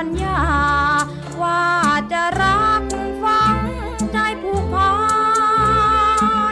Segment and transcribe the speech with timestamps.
[0.00, 0.40] ัญญา
[1.42, 1.64] ว่า
[2.12, 2.82] จะรัก
[3.24, 3.58] ฟัง
[4.12, 4.92] ใจผูกพั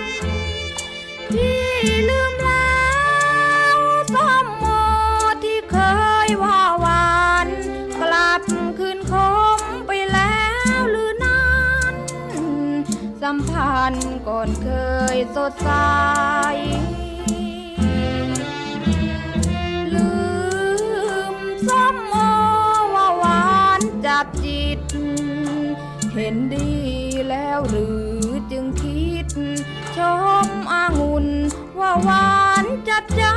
[0.00, 0.02] น
[1.34, 1.66] ที่
[2.08, 2.88] ลืมแล้
[3.76, 3.78] ว
[4.14, 4.64] สมโม
[5.44, 5.76] ที่เค
[6.26, 7.46] ยว่าหวาน
[8.02, 8.42] กลับ
[8.78, 9.12] คืนค
[9.56, 10.44] มไปแล้
[10.78, 11.48] วหรือนั้
[11.92, 11.94] น
[13.22, 14.68] สัมพันธ์ก่อนเค
[15.14, 15.70] ยสดใส
[27.58, 27.86] แล้วหรื
[28.24, 29.26] อจึงคิด
[29.96, 29.98] ช
[30.44, 31.26] มอางุ่น
[31.78, 32.30] ว่าหวา
[32.62, 33.34] นจัดจ้า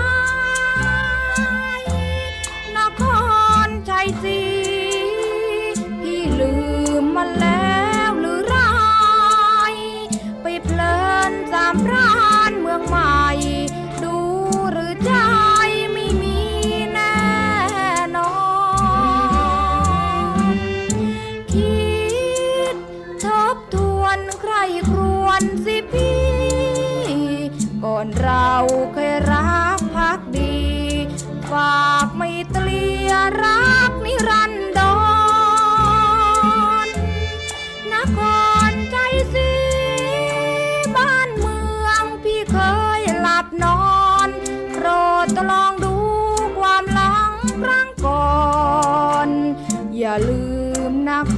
[50.00, 50.44] อย่าลื
[50.90, 51.38] มนค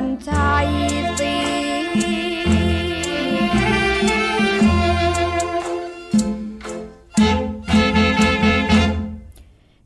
[0.00, 0.68] รชัย
[1.20, 1.36] ศรี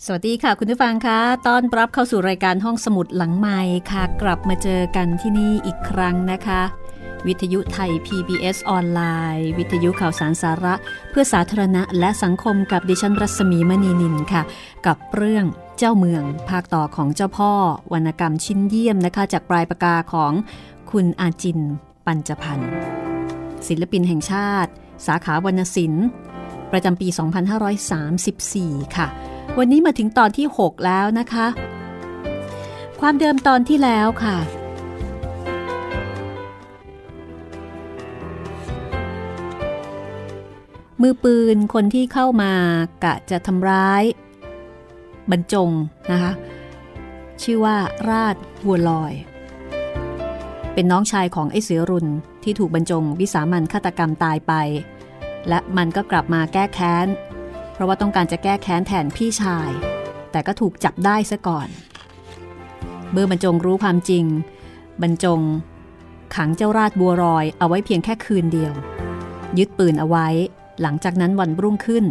[0.05, 6.63] สวัสดีค่ะคุณผู้ฟังคะต้อนรับเข้าสู่รายการห้องสมุดหลังไม้ค่ะ กลับมาเจอกันที่นี่อีกครั้งนะคะ
[7.27, 9.01] วิทยุไทย PBS ออนไล
[9.37, 10.75] น์ วิทยุข่าวสารสาระ
[11.11, 14.43] เพื่อสาธารณะและสังคมกับดิฉันรัศมีมณีนินค่ะ
[14.87, 15.45] กับเรื่อง
[15.83, 17.53] เจ้าเมือง ภาคต่อของเจ้าพ่อ
[17.93, 20.33] วรรณกรรมชิ้นเยี่ยมนะคะ จากปลายปากกาของ
[20.91, 21.61] คุณอาจิน
[22.07, 22.73] ปัญจพันธ์
[23.67, 24.71] ศิลปินแห่งชาติ
[25.07, 26.07] สาขาวรรณศิลป์
[26.73, 27.09] ประจำปี
[28.43, 29.07] 2534 ค่ะ
[29.59, 31.47] วันนี้มาถึงตอนที่ 6 แล้วนะคะ
[33.01, 34.37] ความเดิมตอนที่แล้วค่ะ
[41.03, 42.53] มือปืนคนที่เข้ามา
[43.05, 44.05] กะจะทำร้าย
[45.31, 45.71] บรรจง
[46.13, 46.33] นะคะ
[47.43, 47.77] ชื่อว่า
[48.11, 48.37] ราช
[48.67, 49.13] วัวลอย
[50.75, 52.07] เป็นน้องชายของไอ้เสือรุน
[52.45, 54.53] ที่ถูกบรรจงวิสามันฆาตกรรมตายไป
[55.49, 57.07] และมันก็กลับมาแก้แค้น
[57.73, 59.71] เพราะว่าต้องการจะแก้แค้นแทนพี่ชาย
[60.33, 61.69] แต่ก็ถูกจับได้ซะก่อน
[63.13, 64.25] เมื่อบรรจงรู้ความจริง
[65.03, 65.41] บรรจง
[66.35, 68.73] ขังเจ้าราชบัวรอยเอาไว้เพียงแค่คืนเดียว
[69.59, 70.29] ยึดปืนเอาไว้
[70.83, 72.05] หลังจากนั้นวันรุ่งขึ้น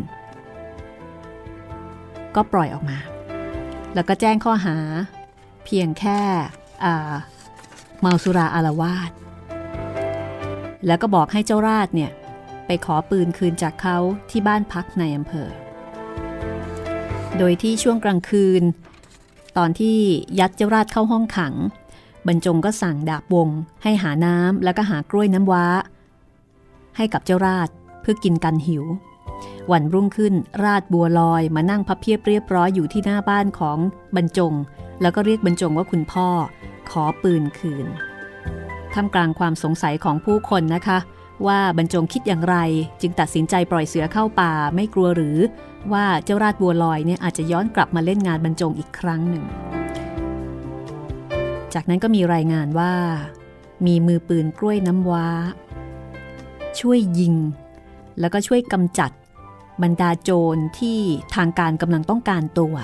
[2.35, 2.97] ก็ปล่อยออกมา
[3.93, 4.77] แล้วก็แจ้งข้อหา
[5.65, 6.19] เพียงแค่
[7.99, 9.11] เมาสุราอารวาส
[10.87, 12.11] แล้วก็บอกให้เจ้าราชเนี่ย
[12.65, 13.97] ไปขอปืนคืนจากเขา
[14.29, 15.49] ที่บ้านพักในอำเภอ
[17.37, 18.63] โดยที่ช่วงกลางคืน
[19.57, 19.97] ตอนที่
[20.39, 21.53] ยัดเจ้าราชเข้าห้องขัง
[22.27, 23.49] บรรจงก็สั่งดาบวง
[23.83, 25.65] ให้หาน้ำแล้วก็หากล้วยน้ำว้า
[26.97, 27.69] ให้กับเจ้าราช
[28.01, 28.83] เพื่อกินกันหิว
[29.71, 30.33] วันรุ่งขึ้น
[30.63, 33.77] ราดบัวลอยมานั่งพับเพียบเรียบร้อยอยู่ที่หน้าบ้านของ
[34.15, 34.53] บรรจง
[35.01, 36.27] แล้วก็เรียกบรรจงว่าคุณพ่อ
[36.91, 37.87] ขอปืนคืน
[38.93, 40.97] ท่ามกลางความสงสัยของผู้คนนะคะ
[41.47, 42.57] ว่าบรรจงคิดอย่างไร
[43.01, 45.37] จึงตัดสินใจปล่อยเสือเข้าป่าไม่กลัวหรือ
[45.93, 49.45] ว่าเจ้าราดบัวลอยเนี่ยอาจจะย้อนกลับมาเล่นงานบรรจงอีกครั้งหนึ่ง
[51.73, 52.93] จากนั้นก็มีรายงานว่า
[53.85, 55.27] มีมือปืนกล้วยน้ำว้า
[56.79, 57.35] ช่วยยิง
[58.19, 59.11] แล้วก็ช่วยกำจัด
[59.83, 60.99] บรรดาโจรที่
[61.35, 62.75] ทางการกำลังต้องการตัว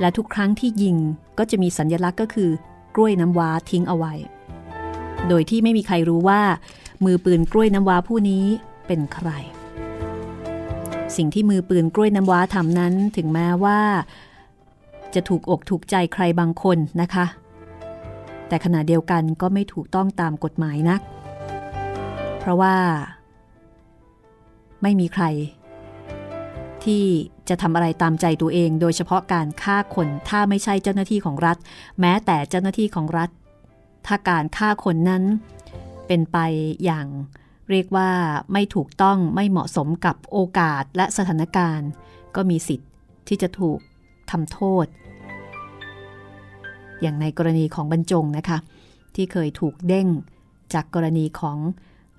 [0.00, 0.96] และทุกครั้งที่ยิง
[1.38, 2.50] ก็จะมีสัญลักษณ์ก็คือ
[2.94, 4.14] กล้วยน้ำว้าทิ้งเอาไว้
[5.28, 6.40] โดยที่ไม่มีใครรู้ว่า
[7.04, 8.44] มือปืนกล้วยน้ำว้าผู้นี้
[8.86, 9.28] เป็นใคร
[11.16, 13.80] สิ่งที่มือปืนกล้วยน้ำว้าทำนั้นถึงแม้ว่า
[15.14, 17.26] จะถูกอกถูกใจใครบางคนนะคะ
[18.48, 21.00] แต่ขณะเดียวกันก็ไม่ถูกต้องตามกฎหมายนัก
[22.38, 22.76] เพราะว่า
[24.82, 25.24] ไม่มีใคร
[26.84, 27.04] ที่
[27.48, 31.56] จะทำอะไรตามใจตัวเอง โดยเฉพาะการฆ่าคนถ้าไม่ใช่เจ้าหน้าที่ของรัฐ
[32.00, 33.30] แม้แต่เจ้าหน้าที่ของรัฐ
[34.06, 35.22] ถ้าการฆ่าคนนั้น
[36.06, 36.38] เป็นไป
[36.84, 37.06] อย่าง
[37.70, 38.10] เรียกว่า
[38.52, 41.88] ไม่ถูกต้องไม่เหมาะสมกับโอกาสและสถานการณ์
[42.36, 42.90] ก็มีสิทธิ์
[43.28, 43.78] ที่จะถูก
[44.30, 44.86] ทำโทษ
[47.00, 48.58] อย่างในกรณีของบรรจงนะคะ
[49.14, 50.08] ที่เคยถูกเด้ง
[50.74, 51.58] จากกรณีของ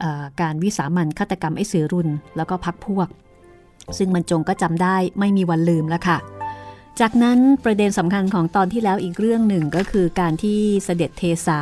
[0.04, 0.06] อ
[0.42, 3.08] การวิสามันฆาตกรรมไอ้เสือรุนแล้วก็พักพวก
[3.98, 6.18] ซึ่งบรรจงก็จำได้ไม่มีวันลืมแล้วค่ะ
[7.00, 11.62] จากนั้นประเด็นสำคัญของตอนที่แล้วอีกเรื่องหนึ่งก็คือการที่เสด็จเทสา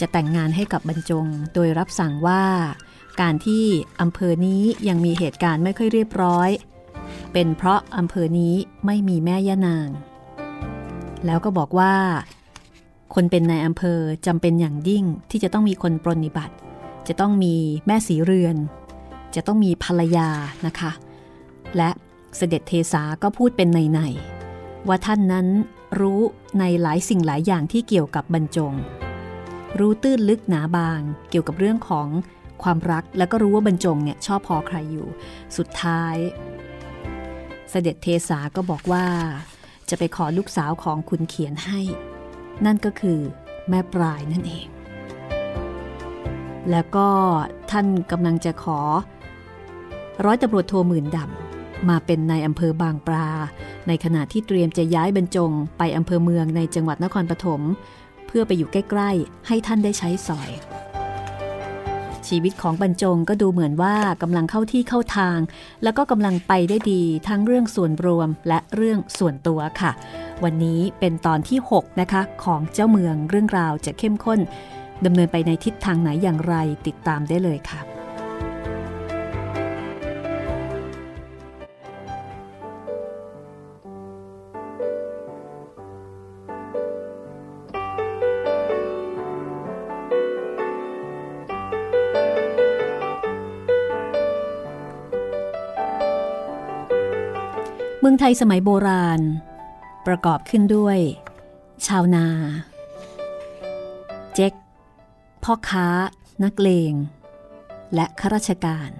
[0.00, 2.44] จะแต่งงานให้กับบรรจงโดยรับสั่งว่า
[3.20, 3.64] การที่
[4.00, 6.50] อำเภอนี้ยังมีเหตุการณ์ไม่ค่อยเรียบร้อย
[7.32, 8.54] เป็นเพราะอำเภอนี้
[8.86, 9.88] ไม่มีแม่ย่านาง
[11.26, 11.94] แล้วก็บอกว่า
[13.14, 16.54] คนเป็นนายอำเภอจำเป็นอย่างยิ่งที่จะต้องมีคนปรนนิบัติ
[17.08, 17.54] จะต้องมี
[17.86, 18.56] แม่สีเรือน
[19.34, 20.28] จะต้องมีภรรยา
[20.66, 20.92] นะคะ
[21.76, 21.90] และ
[22.36, 25.46] เสด็จเทสาก็พูดเป็นในๆว่าท่านนั้น
[26.00, 26.20] รู้
[26.58, 28.74] ในหลายสิ่งหลายอย่างที่เกี่ยวกับบรรจง
[29.78, 31.00] รู้ตื้นลึกหนาบาง
[31.30, 32.08] เกี่ยวกับเรื่องของ
[32.62, 35.08] ความรักแล้วก็รู้ว่าบรรจงเนี่ยชอบพอใครอยู่
[35.56, 36.16] สุดท้าย
[37.70, 39.06] เสด็จเทสาก็บอกว่า
[39.88, 41.80] จะไปขอลูกสาวของคุณเขียนให้
[42.64, 43.20] นั่นก็คือ
[43.68, 44.66] แม่ปลายนั่นเอง
[46.70, 47.08] แล้วก็
[47.70, 48.80] ท่านกำลังจะขอ
[50.24, 53.28] ร้อยตำรวจโทหมื่นดำมาเป็นนายอำเภอบางปลา
[53.88, 57.60] ในขณะที่เตรียมจะย้ายบรรจง ไปอำเภอเมืองในจังหวัดนครปฐม
[58.26, 60.50] เพื่อไปอยู่ใกล้ ๆ ให้ท่านได้ใช้สอย
[62.28, 65.38] ชีวิตของบรรจงก็ดูเหมือนว่ากำลังเข้าที่เข้าทาง
[65.82, 69.92] แล้วก็กำลังไปได้ดีทั้งเรื่องส่วนรวมและเรื่องส่วนตัวค่ะ
[70.44, 74.40] วันนี้เป็นตอนที่ 6 นะคะ ของเจ้าเมืองเรื่องราวจะเข้มข้น
[75.04, 76.54] ดำเนินไปในทิศทางไหนอย่างไร
[76.86, 77.91] ติดตามได้เลยค่ะ
[98.12, 99.20] องไทยสมัยโบราณ
[100.06, 100.98] ประกอบขึ้นด้วย
[101.86, 102.26] ชาวนา
[104.34, 104.52] เจ๊ก
[105.44, 105.86] พ่อค้า
[106.44, 106.92] นักเลง
[107.94, 108.90] และข้าราชการ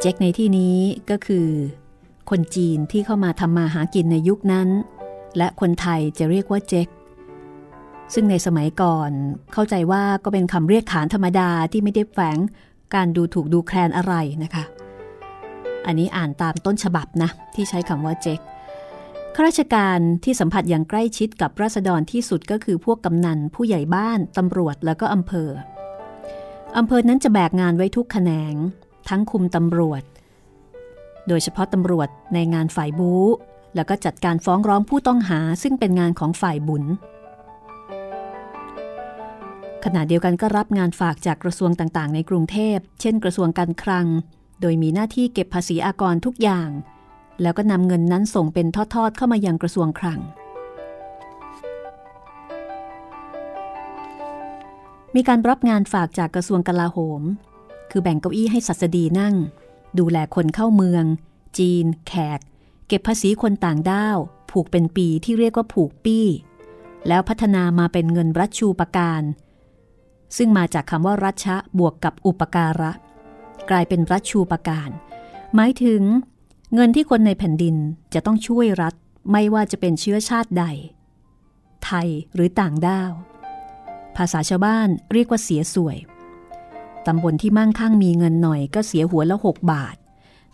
[0.00, 0.76] เจ๊กในที่นี้
[1.10, 1.48] ก็คือ
[2.30, 4.68] คนจีนที่เข้ามาทำมาหากินในยุคนั้น
[5.36, 6.88] และคนไทยจะเรียกว่าเจ๊ก
[8.14, 9.10] ซึ่งในสมัยก่อน
[9.52, 12.38] เข้าใจว่าก็เป็นคำเรียกขานธรรมดาที่ไม่ได้แฝง
[12.94, 14.64] การดูถูกดูแคลนอะไรนะคะ
[15.86, 18.40] อันนี้อ่านตามต้นฉบับนะ ที่ใช้คำว่าเจ๊ก
[19.34, 25.50] ข้าราชการที่สัมผัสอย่างใกล้ชิดกับราษฎรที่สุดก็คือพวกกำนัน ผู้ใหญ่บ้าน ตำรวจแล้วก็อำเภอ
[26.76, 28.54] อำเภอนั้นจะแบกงานไว้ทุกแขนง
[29.08, 30.02] ทั้งคุมตำรวจ
[31.28, 33.24] โดยเฉพาะตำรวจในงานฝ่ายบู๊
[33.74, 36.84] แล้วก็จัดการฟ้องร้องผู้ต้องหาซึ่งเป็นงานของฝ่ายบุญ
[39.84, 44.06] ขณะเดียวกันก็รับงานฝากจากกระทรวงต่างๆ ในกรุงเทพ เช่น กระทรวงการคลัง
[44.60, 46.70] โดยมีหน้าที่เก็บภาษีอากรทุกอย่าง
[47.42, 50.20] แล้วก็นำเงินนั้นส่งเป็นทอดๆเข้ามายังกระทรวงคลัง
[55.14, 57.22] มีการรับงานฝากจากกระทรวงกลาโหม
[57.90, 59.34] คือแบ่งเก้าอี้ให้สัสดีนั่ง
[59.98, 61.04] ดูแลคนเข้าเมือง
[61.58, 62.40] จีน แขก
[62.88, 64.18] เก็บภาษีคนต่างด้าว
[64.50, 66.26] ผูกเป็นปีที่เรียกว่าผูกปี้
[67.08, 69.22] แล้วพัฒนามาเป็นเงินรัชชูปการ
[70.36, 72.92] ซึ่งมาจากคำว่ารัชะบวกกับอุปการะ
[73.70, 74.90] กลายเป็นรัชชูปการ
[75.54, 76.02] หมายถึง
[76.74, 77.76] เงินที่คนในแผ่นดิน
[78.14, 78.94] จะต้องช่วยรัฐ
[79.32, 80.64] ไม่ว่าจะเป็นเชื้อชาติใด
[81.84, 83.12] ไทยหรือต่างด้าว
[84.16, 85.98] ภาษาชาวบ้านเรียกว่าเสียสวย
[87.06, 89.96] ตำบลที่มั่งคั่งมีเงินหน่อยก็เสียหัวละ6บาท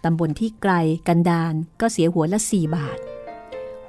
[0.04, 0.72] ตำบลที่ไกล
[1.08, 2.98] กันดานก็เสียหัวละ4บาท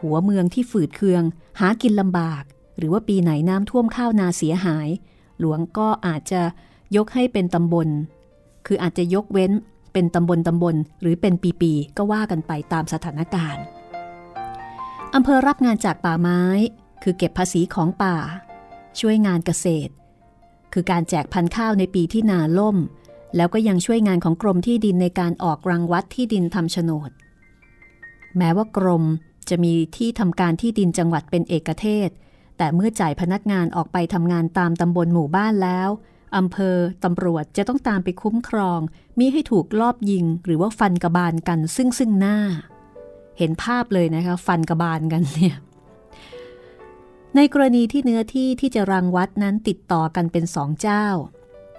[0.01, 1.23] หัวเมืองที่ฝืดเคือง
[1.59, 2.43] หากินลำบาก
[2.77, 4.89] หรือว่าปีไหนน้ำท่วมข้าวนาเสียหาย
[5.39, 6.41] หลวงก็อาจจะ
[6.95, 7.87] ยกให้เป็นตำบล
[8.65, 9.51] คืออาจจะยกเว้น
[9.93, 13.63] เป็นตำบลตำบลหรือเป็นปีๆก็ว่ากันไปตามสถานการณ์
[15.15, 16.41] อำเภอรับงานจากป่าไม้
[17.03, 18.15] คือเก็บภาษีของป่า
[18.99, 19.91] ช่วยงานเกษตร
[20.73, 22.77] คือการแจกพันธุ์ข้าวในปีที่นาล่ม
[23.35, 27.11] แล้วก็ยังช่วยงานของกรมที่ดินในการออกรังวัดที่ดินทำโฉนด
[28.37, 29.03] แม้ว่ากรม
[29.49, 32.09] จะมีที่ทำการที่ดินจังหวัดเป็นเอกเทศ
[32.57, 35.89] แต่เมื่อจ่ายพนักงานออกไปทำงานตามตำบลหมู่บ้านแล้ว
[36.37, 38.79] อำเภอตำรวจจะต้องตามไปคุ้มครอง
[39.19, 42.37] มิให้ถูกลอบยิงหรือว่าฟันกระบาลกันซึ่งซึ่งหน้า
[43.37, 45.55] เห็นภาพเลยนะคะ ฟันกระบาลกันเนี่ย
[47.35, 51.05] ในกรณีที่เนื้อที่ที่จะรังวัดนั้นติดต่อกันเป็นสองเจ้า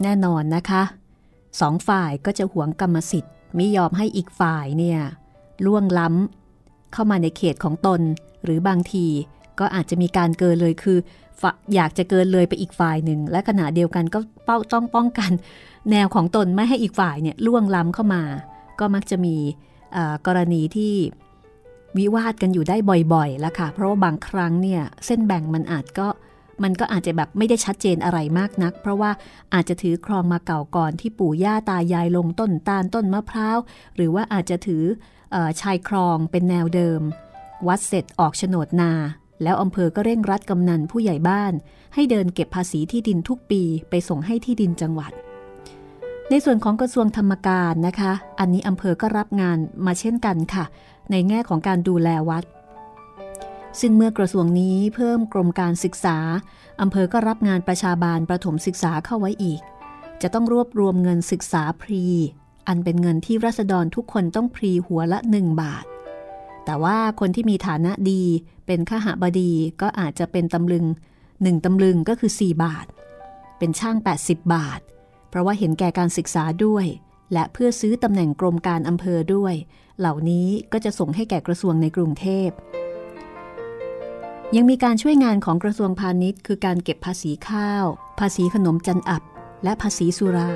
[0.03, 0.83] แน่นอนนะคะ
[1.61, 5.01] สองฝ่ายก็จะหวงกรรมสิทธิ์มิยอมให้อีกฝ่ายเนี่ย
[5.67, 8.01] ล่วงล้ำเข้ามาในเขตของตน
[8.45, 9.07] หรือบางที
[9.59, 10.99] ก็อาจจะมีการเกินเลยคือ
[11.75, 15.31] อยากจะเกินเลยไปอีกฝ่ายหนึ่ง และขณะเดียวกันก็เป้าต้องป้องกัน
[15.91, 18.23] แนวของตนไม่ให้อีกฝ่ายเนี่ยล่วงล้ำเข้ามา
[18.81, 19.37] ก็มักจะมี
[20.27, 20.95] กรณีที่
[21.99, 22.77] วิวาทกันอยู่ได้
[23.15, 26.09] บ่อยๆแล้วค่ะ เพราะว่าบางครั้งเนี่ยเส้นแบ่งมันอาจก็
[26.63, 29.11] มันก็อาจจะแบบไม่ได้ชัดเจนอะไรมากนัก เพราะว่า
[29.55, 33.59] อาจจะถือครองมาเก่าก่อนที่ปู่ย่าตายายลงต้นตาลต้นมะพร้าว
[33.97, 34.85] หรือว่าอาจจะถือ
[35.61, 37.01] ชายครองเป็นแนวเดิม
[37.69, 38.93] วัดเสร็จออกโฉนดนา
[39.43, 41.53] แล้วอำเภอก็เร่งรัดกำนันผู้ใหญ่บ้าน
[41.95, 45.13] ให้เดินเก็บภาษีที่ดินทุกปีไปส่งให้ที่ดินจังหวัด
[46.31, 50.65] ในส่วนของกระทรวงธรรมการนะคะ อันนี้อำเภอก็รับงานมาเช่นกันค่ะ
[51.11, 52.45] ในแง่ของการดูแลวัด
[53.81, 56.19] ซึ่งเมื่อกระทรวงนี้เพิ่มกรมการศึกษา
[56.81, 59.61] อำเภอก็รับงานประชาบาลประถมศึกษาเข้าไว้อีก
[60.23, 62.05] จะต้องรวบรวมเงินศึกษาพรี
[62.69, 65.85] อันเป็นเงินที่รัษฎรทุกคนต้องพรีหัวละหนึ่งบาท
[66.65, 68.23] แต่ว่าคนที่มีฐานะดี
[68.67, 70.87] เป็นข้าหาบดีก็อาจจะเป็นตำลึง
[71.43, 72.87] หนึ่งตำลึงก็คือ 4 บาท
[73.59, 74.81] เป็นช่าง 80 บาท
[75.29, 76.87] เพราะว่าเห็นแก่การศึกษาด้วย
[77.33, 79.55] และเพื่อซื้อตำแหน่งกรมการอำเภอด้วย
[79.99, 82.51] เหล่านี้ก็จะส่งให้แก่กระทรวงในกรุงเทพ
[84.57, 87.85] ยังมีการช่วยงานของกระทรวงพาณิชย์ คือการเก็บภาษีข้าว
[88.19, 89.23] ภาษีขนมจันอับ
[89.65, 90.53] และภาษีสุรา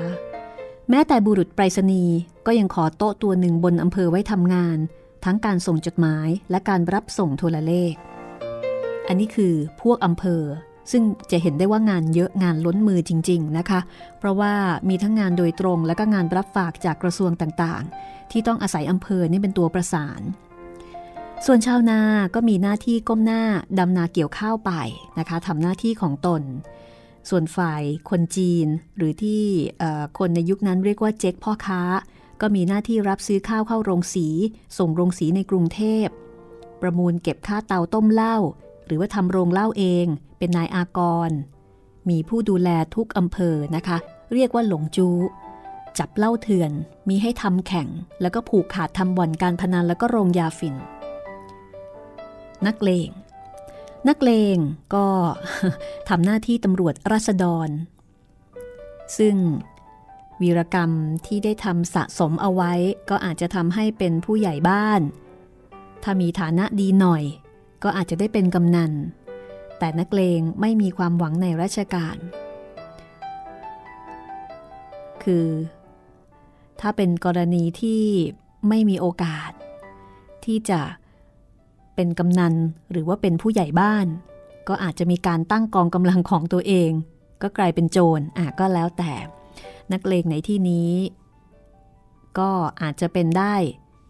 [0.89, 4.77] แม้แต่บุรุษไปรษณีย์ก็ยังขอโต๊ะตัวหนึ่งบนอำเภอไว้ทำงาน
[5.25, 7.93] ทั้งการส่งจดหมายและการรับส่งโทรเลข
[9.07, 10.43] อันนี้คือพวกอำเภอ
[10.91, 13.79] ซึ่งจะเห็นได้ว่างานเยอะงานล้นมือจริง ๆนะคะ
[14.19, 14.53] เพราะว่า
[14.89, 20.21] มีทั้งงานโดยตรงและก็งานรับฝากจากกระทรวงต่างๆ ที่ต้องอาศัยอำเภอนี่เป็นตัวประสาน
[21.45, 22.01] ส่วนชาวนา
[22.35, 23.43] ก็มีหน้าที่ก้มหน้า
[23.79, 24.71] ดำนาเกี่ยวข้าวไป
[25.19, 26.41] นะคะทำหน้าที่ของตน
[27.29, 29.41] ส่วนฝ่ายคนจีนหรือที่
[30.19, 31.81] คนในยุคนั้นเรียกว่าเจ๊กพ่อค้า
[32.41, 34.27] ก็มีหน้าที่รับซื้อข้าวเข้าโรงสี
[34.77, 36.07] ส่งโรงสีในกรุงเทพ
[36.81, 38.37] ประมูลเก็บค่าเตาต้มเหล้า
[38.85, 40.05] หรือว่าทำโรงเหล้าเอง
[40.37, 41.31] เป็นนายอากร
[42.09, 43.97] มีผู้ดูแลทุกอำเภอนะคะ
[44.33, 45.09] เรียกว่าหลงจู
[45.99, 46.71] จับเหล้าเถื่อน
[47.09, 47.87] มีให้ทำแข่ง
[48.21, 50.75] แล้วก็ผูกขาดทำบ่อนการพนันแล้วก็โรงยาฝิ่น
[52.67, 53.09] นักเลง
[54.07, 54.57] นักเลง
[54.95, 55.05] ก็
[56.09, 57.69] ทำหน้าที่ตำรวจรัษฎร
[59.17, 59.35] ซึ่ง
[60.41, 60.91] วีรกรรม
[61.25, 62.73] ที่ได้ทำสะสมเอาไว้
[63.09, 65.01] ก็อาจจะทำให้เป็นผู้ใหญ่บ้าน
[66.03, 67.23] ถ้ามีฐานะดีหน่อย
[67.83, 68.91] ก็อาจจะได้เป็นกำนัน
[69.79, 72.17] แต่นักเลงไม่มีความหวังในราชการ
[75.23, 75.47] คือ
[76.81, 78.03] ถ้าเป็นกรณีที่
[78.69, 79.51] ไม่มีโอกาส
[80.45, 80.81] ที่จะ
[81.95, 82.53] เป็นกำนัน
[82.91, 84.07] หรือว่าเป็นผู้ใหญ่บ้าน
[84.67, 86.91] ก็อาจจะมีการตั้งกองกำลังของตัวเอง
[87.41, 89.13] ก็กลายเป็นโจรอะก็แล้วแต่
[89.93, 90.91] นักเลงในที่นี้
[92.39, 92.49] ก็
[92.81, 93.55] อาจจะเป็นได้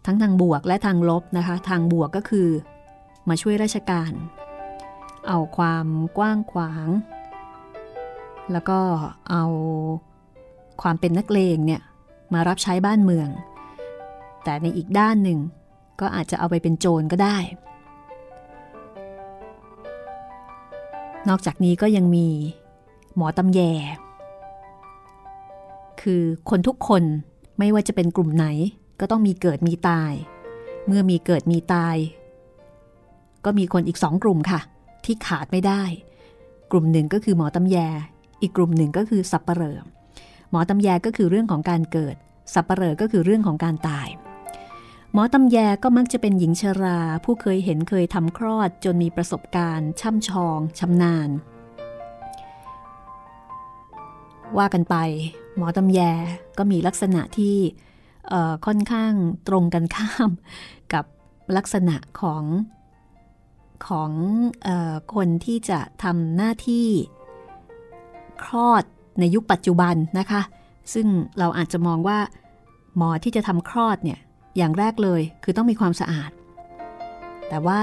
[0.06, 2.48] ทั้งทางบวกและทางลบนะคะ ทางบวกก็คือ
[3.28, 4.12] มาช่วยราชการ
[5.28, 5.86] เอาความ
[6.18, 6.88] กว้างขวาง
[8.52, 8.78] แล้วก็
[9.30, 9.44] เอา
[10.82, 11.82] ความเป็นนักเลงเนี่ย
[12.34, 13.28] มารับใช้บ้านเมือง
[14.44, 15.38] แต่ในอีกด้านหนึ่ง
[16.00, 17.36] ก็อาจจะเอาไปเป็นโจรก็ได้
[21.28, 22.28] นอกจากนี้ก็ยังมี
[23.16, 23.60] หมอตำแย
[26.02, 27.02] คือคนทุกคน
[27.58, 28.46] ไม่ว่าจะเป็นกลุ่มไหน
[29.00, 30.12] ก็ต้องมีเกิดมีตาย
[30.86, 31.96] เมื่อมีเกิดมีตาย
[33.44, 34.60] ก็มีคนอีกสองกลุ่มค่ะ
[35.04, 35.82] ที่ขาดไม่ได้
[36.70, 37.76] กลุ่มหนึ่งก็คือหมอตำแย
[38.42, 39.78] อีกกลุ่มหนึ่งก็คือสับปะเหร่อ
[40.50, 42.16] หมอตำแยก็คือเรื่องของการเกิด
[42.54, 44.08] สับปะเหร่อก็คือเรื่องของการตาย
[45.12, 51.30] หมอตำแยก็มักจะเป็นหญิงชรา ผู้เคยเห็นเคยทำคลอดจนมีประสบการณ์ ช่ำชองชำนาญ
[54.58, 54.96] ว่ากันไป
[55.56, 56.00] หมอตำแย
[56.58, 57.56] ก็มีลักษณะที่
[58.66, 59.12] ค่อนข้าง
[59.48, 60.30] ตรงกันข้าม
[60.92, 61.04] กับ
[61.56, 62.44] ลักษณะของ
[63.86, 64.10] ของ
[64.66, 66.88] ออคนที่จะทำหน้าที่
[68.44, 68.84] คลอด
[69.20, 70.42] ในยุคปัจจุบันนะคะ
[70.94, 71.06] ซึ่ง
[71.38, 72.18] เราอาจจะมองว่า
[72.96, 74.18] หมอที่จะทำคลอดเนี่ย
[74.56, 76.30] อย่างแรกเลยคือต้องมีความสะอาด
[77.48, 77.82] แต่ว่า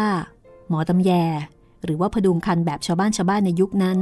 [0.70, 1.12] หมอตำแย
[1.84, 3.98] หรือว่าพดุงคันแบบชาวบ้านชาวบ้านในยุคนั้น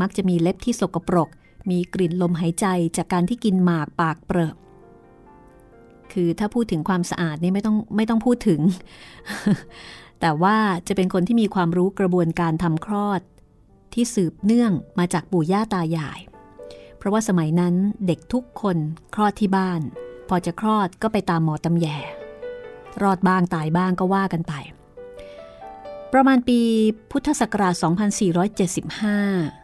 [0.00, 1.28] มักจะมีเล็บที่สกปรก
[1.70, 2.66] มีกลิ่นลมหายใจ
[2.96, 4.54] จากการที่กินหมากปากเปรอะ
[6.12, 8.60] คือถ้าพูดถึงความสะอาดนี่ไม่ต้องไม่ต้องพูดถึง
[10.20, 10.56] แต่ว่า
[10.88, 13.20] จะเป็นคนที่มีความรู้กระบวนการทำคลอด
[13.94, 16.20] ที่สืบเนื่องมาจากปู่ย่าตายาย
[16.98, 17.74] เพราะว่าสมัยนั้น
[18.06, 18.76] เด็กทุกคน
[19.14, 19.80] คลอดที่บ้าน
[20.28, 21.86] พอจะคลอดก็ไปตามหมอตำแย
[23.02, 24.52] รอดบ้างตายบ้างก็ว่ากันไป
[26.12, 26.60] ประมาณปี
[27.10, 29.63] พุทธศักราช 2475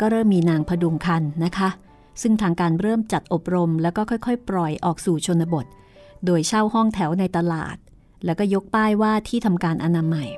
[0.00, 1.68] ก็เริ่มมีนางพดุงคันนะคะ
[2.22, 5.66] ซึ่งทางการเริ่มจัดอบรมแล้วก็ค่อยๆ ปล่อยออกสู่ชนบท
[6.24, 7.76] โดยเช่าห้องแถวในตลาด
[8.24, 10.28] แล้วก็ยกป้ายว่าที่ทำการอนามัย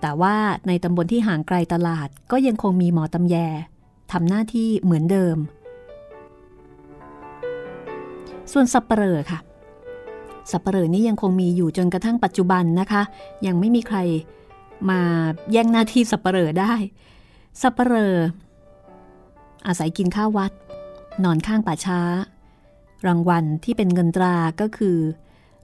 [0.00, 0.36] แต่ว่า
[0.66, 3.36] ในตำบลที่ห่างไกลตลาดก็ยังคงมีหมอตำแย
[4.12, 5.36] ทำหน้าที่เหมือนเดิม
[8.52, 9.38] ส่วนสับปเปลอค่ะ
[10.50, 13.02] สับปเปลอนี่ยังคงมีอยู่จนกระทั่งปัจจุบันนะคะ
[13.46, 13.98] ยังไม่มีใคร
[14.90, 15.00] มา
[15.52, 16.74] แย่งหน้าที่สับปเปลอได้
[17.62, 18.14] สับปเปลอ
[19.66, 20.52] อาศัยกินข้าววัด
[21.24, 22.00] นอนข้างป่าช้า
[23.06, 24.98] รางวัลที่เป็นเงินตราก็คือ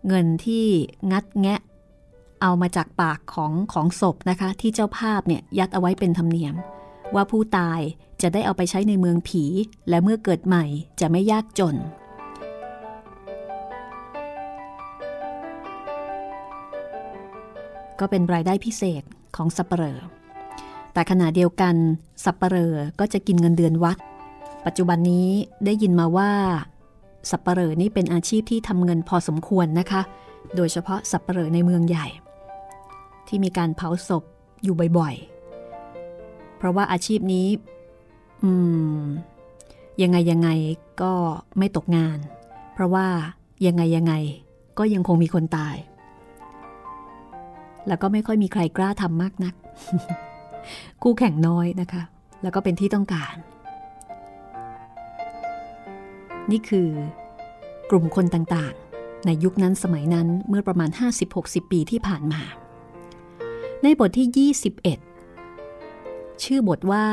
[0.09, 0.67] เงินที่
[1.13, 1.61] งัดแงะ
[2.43, 6.55] เอามาจากปากของของศพนะคะ ที่เจ้าภาพเนี่ยยัดเอาไว้เป็นธรรมเนียม
[7.15, 7.81] ว่าผู้ตาย
[8.23, 9.45] จะได้เอาไปใช้ในเมืองผี
[9.89, 10.65] และเมื่อเกิดใหม่
[11.01, 11.77] จะไม่ยากจน
[18.01, 19.03] ก็เป็นรายได้พิเศษ
[19.37, 19.99] ของสัปเหร่อ
[20.99, 21.75] แต่ขณะเดียวกัน
[22.25, 23.99] สับปเหร่อก็จะกินเงินเดือนวัด
[24.67, 25.29] ปัจจุบันนี้
[25.65, 26.31] ได้ยินมาว่า
[27.31, 30.03] สับปเหร่อนี่เป็นอาชีพที่ทำเงินพอสมควรนะคะ
[30.57, 32.07] โดยเฉพาะสับปเหร่อในเมืองใหญ่
[33.29, 34.23] ที่มีการเผาศพ
[34.65, 37.49] อยู่บ่อยๆ เพราะว่าอาชีพนี้
[38.43, 38.51] อื
[38.99, 39.03] ม
[40.03, 40.49] ยังไงยังไง
[41.03, 41.13] ก็
[41.59, 42.19] ไม่ตกงาน
[42.75, 43.07] เพราะว่า
[43.67, 44.15] ยังไงยังไง
[44.79, 45.77] ก็ยังคงมีคนตาย
[47.89, 49.55] แล้วก็ไม่ค่อยมีใครกล้าทำมากนัก
[51.03, 52.03] คู่แข่งน้อยนะคะ
[52.43, 53.37] แล้วก็เป็นที่ต้องการ
[56.51, 56.89] นี่คือ
[57.91, 60.91] กลุ่มคนต่างๆ ในยุคนั้นสมัยนั้นเมื่อประมาณ
[61.31, 62.43] 50-60 ปีที่ผ่านมา
[63.83, 64.53] ในบทที่
[65.35, 67.07] 21 ชื่อบทว่า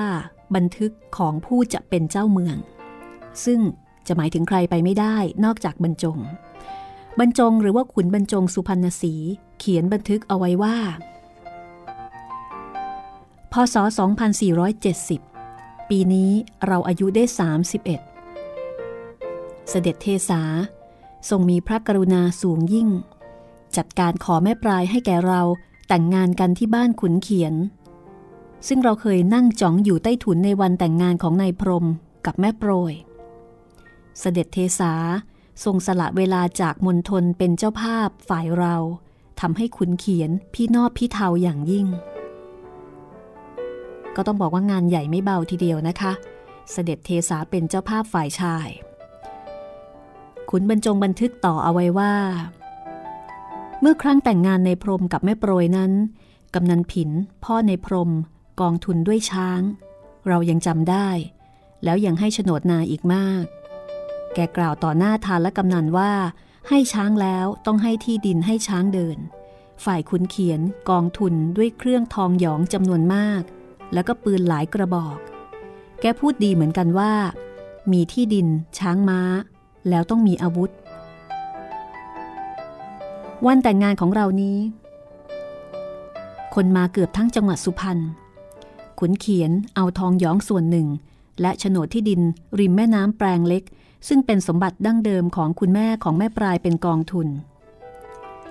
[0.56, 2.58] บันทึกของผู้จะเป็นเจ้าเมือง
[3.46, 3.60] ซึ่ง
[4.08, 6.20] จะหมายถึงใครไปไม่ได้นอกจากบรรจง
[7.20, 9.14] บรรจงหรือว่าขุนบรรจงสุพรรณสี
[9.60, 10.76] เขียนบันทึกเอาไว้ว่า
[13.60, 13.76] พศ
[14.58, 16.32] 2470 ปีนี้
[16.68, 17.24] เราอายุได้
[18.26, 20.42] 31 เสด็จเทสา
[21.30, 22.90] ทรงมีพระกรุณาสูงยิ่ง
[23.78, 25.42] จัดการขอแม่ปลายให้แก่เรา
[25.88, 27.54] แต่งงานกันที่บ้านขุนเขียน
[28.68, 31.86] ซึ่งเราเคยนั่งจ้องอยู่ใต้ถุนในวันแต่งงานของนายพรม
[32.26, 32.94] กับแม่โปรย
[34.20, 34.94] เสด็จเทสา
[35.64, 38.76] ทรงสละเวลาจากมณฑลเป็นเจ้าภาพฝ่ายเรา
[39.40, 41.88] ทำให้ขุนเขียนพี่นอบพี่เทาอย่างยิ่ง
[44.16, 46.12] ก็ต้องบอกว่างานใหญ่ไม่เบาทีเดียวนะคะ
[46.72, 48.68] เสด็จเทสาเป็นเจ้าภาพฝ่ายชาย
[50.50, 52.14] ขุนบรรจงบันทึกต่อเอาไว้ว่า
[53.82, 55.92] เมื่อครั้งแต่งงานในพรมกับแม่โปรยนั้น
[56.54, 57.10] กำนันผิน
[57.44, 58.12] พ่อในพรม
[58.62, 59.62] กองทุนด้วยช้าง
[60.28, 61.10] เรายังจำได้
[61.84, 63.44] แล้วยังให้โฉนดนาอีกมาก
[64.34, 66.12] แกกล่าวต่อหน้าทานและกำนันว่า
[66.70, 69.18] ให้ช้างแล้วต้องให้ที่ดินให้ช้างเดิน
[69.86, 73.42] ฝ่ายคุณเขียนกองทุนด้วยเครื่องทองหยองจำนวนมาก
[73.94, 75.18] แล้วก็ปืนหลายกระบอก
[76.02, 77.14] แกพูดดีเหมือนกันว่า
[77.92, 79.20] มีที่ดิน ช้างม้า
[79.90, 80.72] แล้วต้องมีอาวุธ
[83.46, 84.58] วันแต่งงานของเรานี้
[86.56, 88.00] คนมาเกือบทั้งจังหวัดสุพรรณ
[89.00, 90.88] ขุนเขียนเอาทองย้องส่วนหนึ่ง
[91.42, 92.22] และโฉนดที่ดิน
[92.60, 93.64] ริมแม่น้ำแปลงเล็ก
[94.08, 97.28] ซึ่งเป็นสมบัติดั้งเดิมของคุณแม่ของแม่ปลายเป็นกองทุน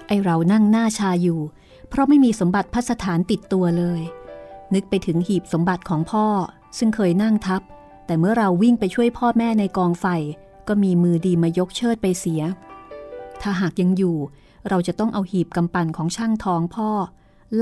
[0.07, 1.40] ไอเรานั่งหน้าชาอยู่
[1.88, 4.01] เพราะไม่มีสมบัติพัสถานติดตัวเลย
[4.75, 6.27] นึกไปถึงหีบสมบัติของพ่อ
[6.79, 7.63] ซึ่งเคยนั่งทับ
[8.07, 10.07] แต่เมื่อเราวิ่งไปช่วยพ่อแม่ในกองไฟ
[10.69, 12.43] ก็มีมือดีมายกเชิดไปเสีย
[13.43, 14.17] ถ้าหากยังอยู่
[14.69, 16.91] เราจะต้องเอาหีบกำปั่นของช่างทองพ่อ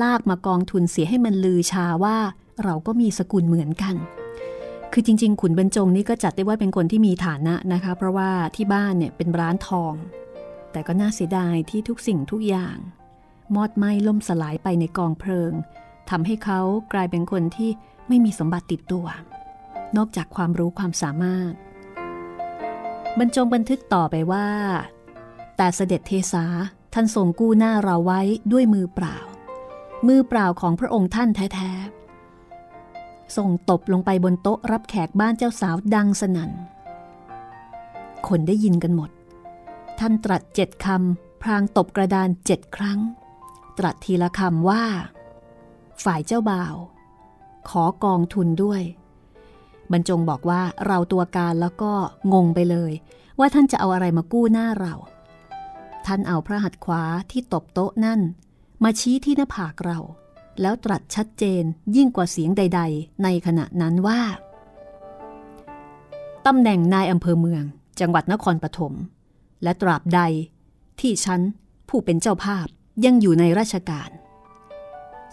[0.02, 2.18] ลากมากองทุนเสียให้มันลือชาว่า
[2.64, 3.94] เราก็มีสกุลเหมือนกัน
[4.92, 9.94] คือจริง ๆ ขุนบรรจงนี่ก็จัดได้ว่าเป็นคนที่มีฐานะนะคะ เพราะว่าที่บ้านเนี่ยเป็นร้านทอง
[10.72, 12.76] แต่ก็น่าเสียดายที่ทุกสิ่งทุกอย่าง
[13.54, 15.52] มอดไหม้ล่มสลายไปในกองเพลิง
[16.12, 16.60] ทำให้เขา
[16.92, 17.70] กลายเป็นคนที่
[18.08, 19.06] ไม่มีสมบัติติดตัว
[19.96, 21.52] นอกจากความรู้ความสามารถ
[23.18, 24.48] บรรจงบันทึกต่อไปว่า
[25.56, 26.44] แต่เสด็จเทสา
[26.94, 28.20] ท่านทรงกู้หน้าเราไว้
[28.52, 29.16] ด้วยมือเปล่า
[30.06, 36.50] มือเปล่าของพระองค์ท่านแท้ๆส่งตบลงไปบนโต๊ะรับแขกบ้านเจ้าสาวดังสนั่น
[38.28, 39.10] คนได้ยินกันหมด
[39.98, 42.98] ท่านตรัสเจ็ดคำพรางตบกระดานเจ็ดครั้ง
[43.78, 44.84] ตรัสทีละคำว่า
[46.04, 46.76] ฝ่ายเจ้าบ่าว
[47.68, 48.82] ขอกองทุนด้วย
[49.92, 51.92] บรรจงบอกว่าเราตัวการแล้วก็
[52.32, 52.92] งงไปเลย
[53.38, 54.94] ว่าท่านจะเอาอะไรมากู้หน้าเรา
[56.06, 58.20] ท่านเอาพระหัตถ์ขวาที่ตบโต๊ะนั่น
[58.82, 59.98] มาชี้ที่หน้าผากเรา
[60.60, 61.62] แล้วตรัสชัดเจน
[61.96, 64.20] ยิ่งกว่าเสียงใด ๆ ในขณะนั้นว่า
[66.46, 67.64] ตำแหน่งนายอำเภอเมือง
[68.00, 68.92] จังหวัดนครปฐม
[69.62, 70.20] และตราบใด
[71.00, 71.40] ที่ฉัน
[71.88, 72.66] ผู้เป็นเจ้าภาพ
[73.04, 74.10] ยังอยู่ในราชการ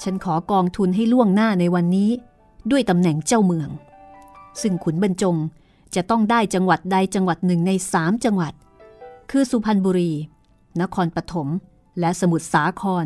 [0.04, 2.10] ฉันขอกองทุนให้ล่วงหน้าในวันนี้
[2.72, 3.70] ด้วยตำแหน่งเจ้าเมือง
[4.62, 5.36] ซึ่งขุนบรรจง
[5.96, 8.54] จะต้องได้จังหวัดใดจังหวัดหนึ่งในสามจังหวัด
[9.32, 10.12] คือสุพรรณบุรี
[10.82, 11.48] นครปฐม
[12.00, 13.06] และสมุทรสาคร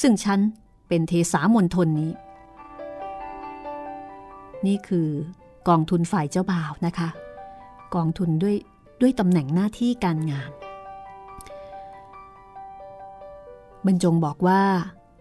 [0.00, 0.40] ซึ่งฉัน
[0.88, 2.12] เป็นเทสามณฑลนี้
[4.66, 5.08] นี่คือ
[5.68, 7.08] กองทุนฝ่ายเจ้าบ่าวนะคะ
[7.94, 8.56] กองทุนด้วย
[9.00, 10.50] ด้วยตำแหน่งหน้าที่การงาน
[13.86, 14.62] บรรจงบอกว่า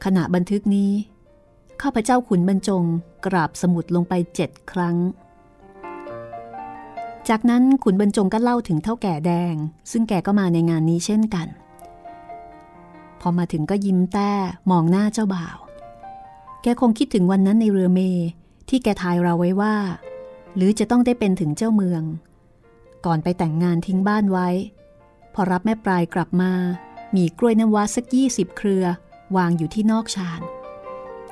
[0.03, 0.91] ขณะบันทึกนี้
[1.81, 2.83] ข้าพเจ้าขุนบรรจง
[3.25, 4.97] กราบสมุดลงไปเจ็ดครั้ง
[7.29, 9.55] จากนั้นขุนบรรจงก็เล่าถึงเท่าแก่แดง
[9.91, 11.47] ซึ่งแกก็มาในงานนี้เช่นกัน
[13.21, 14.31] พอมาถึงก็ยิ้มแต้
[14.71, 15.57] มองหน้าเจ้าบ่าว
[16.61, 17.99] แกคงคิดถึงวันนั้นในเรือเม
[18.69, 19.75] ที่แกทายเราไว้ว่า
[20.55, 22.03] หรือจะต้องได้เป็นถึงเจ้าเมือง
[23.05, 24.49] ก่อนไปแต่งงานทิ้งบ้านไว้
[25.33, 26.51] พอรับแม่ปลายกลับมา
[27.15, 28.85] มีกล้วยน้ำว้าสักยี่สิบเครือ
[29.37, 30.41] วางอยู่ที่นอกชาน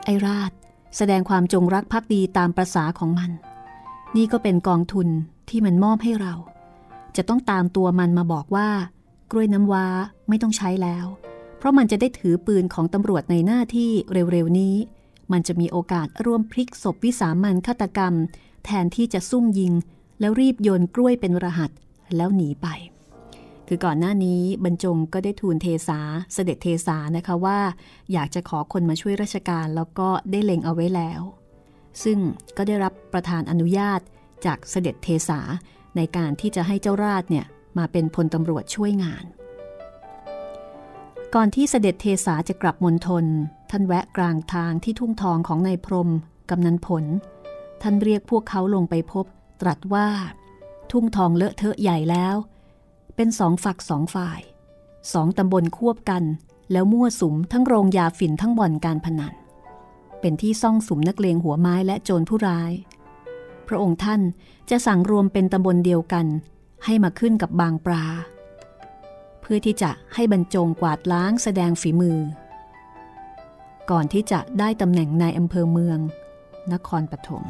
[0.04, 0.52] ไอราช
[0.98, 3.32] แสดงความจงรักภักดีตามประษาของมัน
[4.16, 5.08] นี่ก็เป็นกองทุน
[5.50, 6.34] ที่มันมอบให้เรา
[7.16, 8.70] จะต้องตามตัวมันมาบอกว่า
[9.32, 9.88] กล้วยน้ำว้า
[10.30, 11.06] ไม่ต้องใช้แล้ว
[11.58, 14.76] เพราะมันจะได้ถือปืนของตำรวจในหน้าที่เร็วๆนี้
[15.32, 18.14] มันจะมีโอกาสร่วมพลิกศพวิสามันฆาตกรรม
[18.66, 19.74] แทนที่จะซุ่มยิง
[20.20, 21.72] แล้วรีบโยนกล้วยเป็นรหัส
[22.16, 22.68] แล้วหนีไป
[23.73, 25.99] คือก่อนหน้านี้บรรจงก็ได้ทูลเทสา
[26.34, 27.60] เสด็จเทสานะคะว่า
[28.13, 31.21] อยากจะขอคนมาช่วยราชการแล้วก็ได้เล็งเอาไว้แล้ว
[32.03, 32.19] ซึ่ง
[32.57, 33.99] ก็ได้รับประธานอนุญาต
[34.45, 35.39] จากเสด็จเทสา
[35.95, 37.45] ในการที่จะให้เจ้าราชเนี่ย
[37.77, 39.25] มาเป็นพลตำรวจช่วยงาน
[41.36, 43.25] ก่อนที่เสด็จเทสาจะกลับมณฑล
[43.71, 46.10] ท่านแวะกลางทางที่ทุ่งทองของนายพรม
[46.49, 47.03] กำนันผล
[47.81, 49.25] ท่านเรียกพวกเขาลงไปพบ
[49.62, 50.07] ตรัสว่า
[50.91, 52.38] ทุ่งทองเลอะเทอะใหญ่แล้ว
[53.23, 54.39] เป็นสองฝักสองฝ่าย
[55.13, 56.23] สองตำบลควบกัน
[56.71, 59.34] แล้วมั่วสุมทั้งโรงยาฝิ่นทั้งบ่อนการพนัน
[60.19, 62.71] เป็นที่ซ่องสุมนักเลงหัวไม้และโจรผู้ร้าย
[63.67, 64.21] พระองค์ท่าน
[64.69, 66.25] จะสั่งรวมเป็นตำบลเดียวกัน
[66.86, 68.05] ให้มาขึ้นกับบางปลา
[69.41, 72.19] เพื่อที่จะให้บรรจงกวาดล้างแสดงฝีมือ
[73.91, 75.99] ก่อนที่จะได้ตำแหน่งนายอำเภอเมือง
[76.73, 77.45] นครปฐม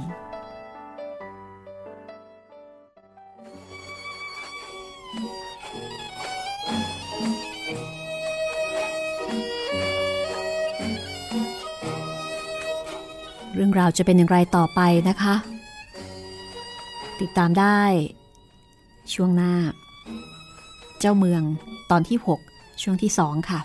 [13.63, 15.35] รื่องราวจะเป็นอย่างไรต่อไปนะคะ
[17.21, 17.81] ติดตามได้
[19.13, 19.53] ช่วงหน้า
[20.99, 21.41] เจ้าเมือง
[21.91, 22.17] ตอนที่
[22.49, 23.59] 6 ช่วงที่ 2 ค่ะ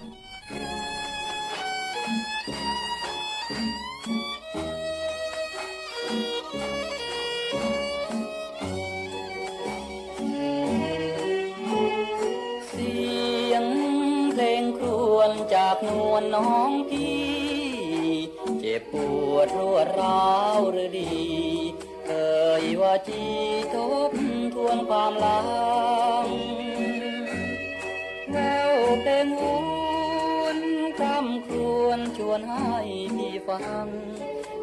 [33.77, 33.89] ัง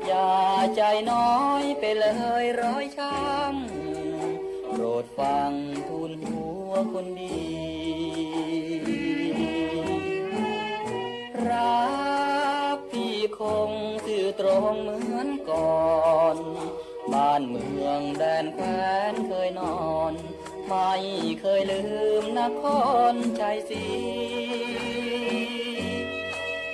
[0.05, 0.33] อย่า
[0.75, 2.05] ใจน้อยไปเล
[2.43, 5.51] ยร้อยช้ำโปรดฟัง
[5.87, 7.43] ทูลหัวคนดี
[11.49, 11.83] รั
[12.75, 13.71] กพี่คง
[14.05, 16.37] สื่อตรงเหมือนก่อน
[17.13, 20.13] บ้านเมืองแดนแคว้นเคยนอน
[20.67, 20.93] ไม่
[21.41, 21.83] เคยลื
[22.21, 22.63] มนค
[23.11, 23.85] รชัยศรี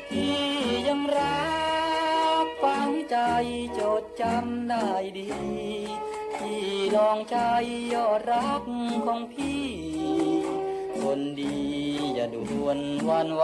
[0.09, 0.37] พี่
[0.87, 1.58] ยังรัก
[3.29, 3.31] จ
[3.79, 4.87] จดจำได้
[5.17, 5.29] ดี
[6.37, 6.63] ที่
[6.95, 7.37] ลองใจ
[7.93, 8.63] ยอดรัก
[9.05, 9.65] ของพี่
[10.99, 11.57] คนดี
[12.13, 13.43] อย่าด่วนวันไหว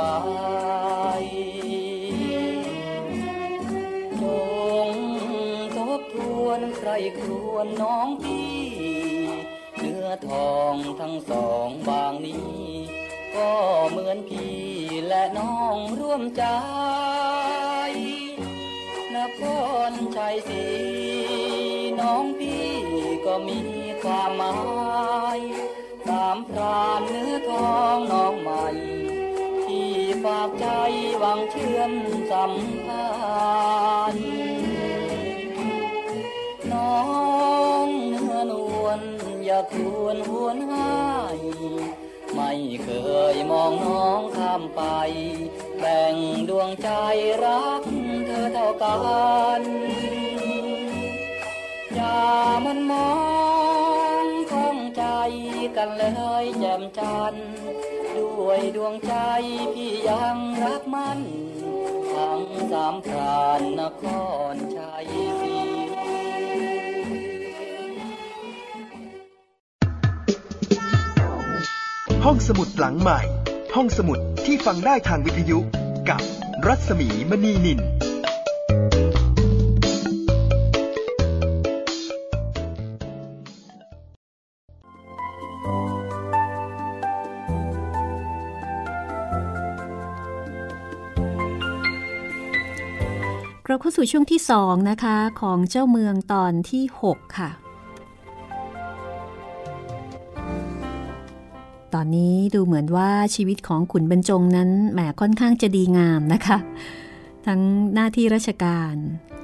[4.21, 4.23] จ
[4.87, 4.89] ง
[5.75, 8.55] ทบทวนใครครวญน้องพี่
[9.77, 12.59] เนื้อทองทั้งสองบางนี้
[13.35, 13.51] ก็
[13.89, 14.55] เหมือนพี่
[15.07, 16.43] และน้องร่วมใจ
[19.39, 19.41] ค
[19.91, 20.65] รชัยศรี
[21.99, 22.69] น้องพี่
[23.25, 23.59] ก็มี
[24.03, 24.57] ความหมา
[25.37, 25.39] ย
[26.07, 28.65] สามพรานเนื้อทองน้องใหม่
[29.65, 29.91] ที่
[30.23, 30.67] ฝากใจ
[31.19, 31.91] หวังเชื่อม
[32.31, 32.53] สัม
[32.85, 33.09] พั
[34.13, 34.29] นธ์
[36.71, 36.97] น้อ
[37.85, 39.01] งเนื้อนวล
[39.45, 40.95] อย่าควรหวนหา
[41.37, 41.39] ย
[42.33, 42.51] ไม่
[42.83, 42.89] เค
[43.33, 44.81] ยมองน้องข้ามไป
[45.79, 46.15] แบ่ง
[46.49, 46.89] ดวงใจ
[47.43, 47.83] รัก
[48.25, 48.95] เธอเท่ากั
[49.59, 49.61] น
[51.95, 52.21] อย่า
[52.65, 53.13] มันมอ
[54.23, 55.03] งข้องใจ
[55.77, 56.03] กันเล
[56.43, 57.47] ยแจ่มจันทร์
[58.15, 59.13] ด้วยดวงใจ
[59.73, 61.19] พี่ยังรักมัน
[62.13, 64.03] ทั้งสามพรานนค
[64.53, 65.05] รชัย
[65.41, 65.55] ศรี
[72.25, 73.21] ห้องสมุดหลังใหม่
[73.79, 75.59] ห้องสมุดที่ฟังได้ทางวิทยุ
[76.09, 76.21] กับ
[76.65, 77.79] รัศมีมณีนิน
[93.67, 97.64] เราเข้าสู่ช่วงที่2นะคะ ของเจ้าเมืองตอนที่ 6 ค่ะ
[102.05, 106.57] อนนี้ดูเหมือนว่าชีวิตของขุนบรรจงนั้นแหมค่อนข้างจะดีงามนะคะ
[107.47, 107.61] ทั้ง
[107.93, 108.95] หน้าที่ราชการ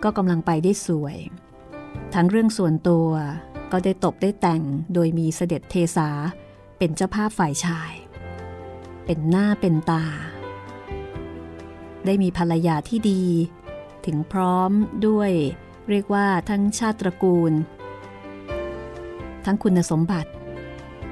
[0.03, 1.17] ก็กำลังไปได้สวย
[2.13, 3.09] ทั้งเรื่องส่วนตัว
[3.71, 6.09] ก็ได้ตบได้แต่งโดยมีเสด็จเทสา
[6.77, 7.91] เป็นเจ้าภาพฝ่ายชาย
[9.05, 10.05] เป็นหน้าเป็นตา
[12.05, 13.23] ได้มีภรรยาที่ดี
[14.05, 14.71] ถึงพร้อม
[15.07, 15.31] ด้วย
[15.89, 17.53] เรียกว่าทั้งชาติตระกูล
[19.45, 20.31] ทั้งคุณสมบัติ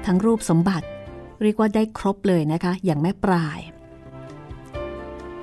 [0.06, 0.88] ทั้งรูปสมบัติ
[1.42, 3.60] เรียกว่าได้ครบเลยนะคะ อย่างแม่ปลาย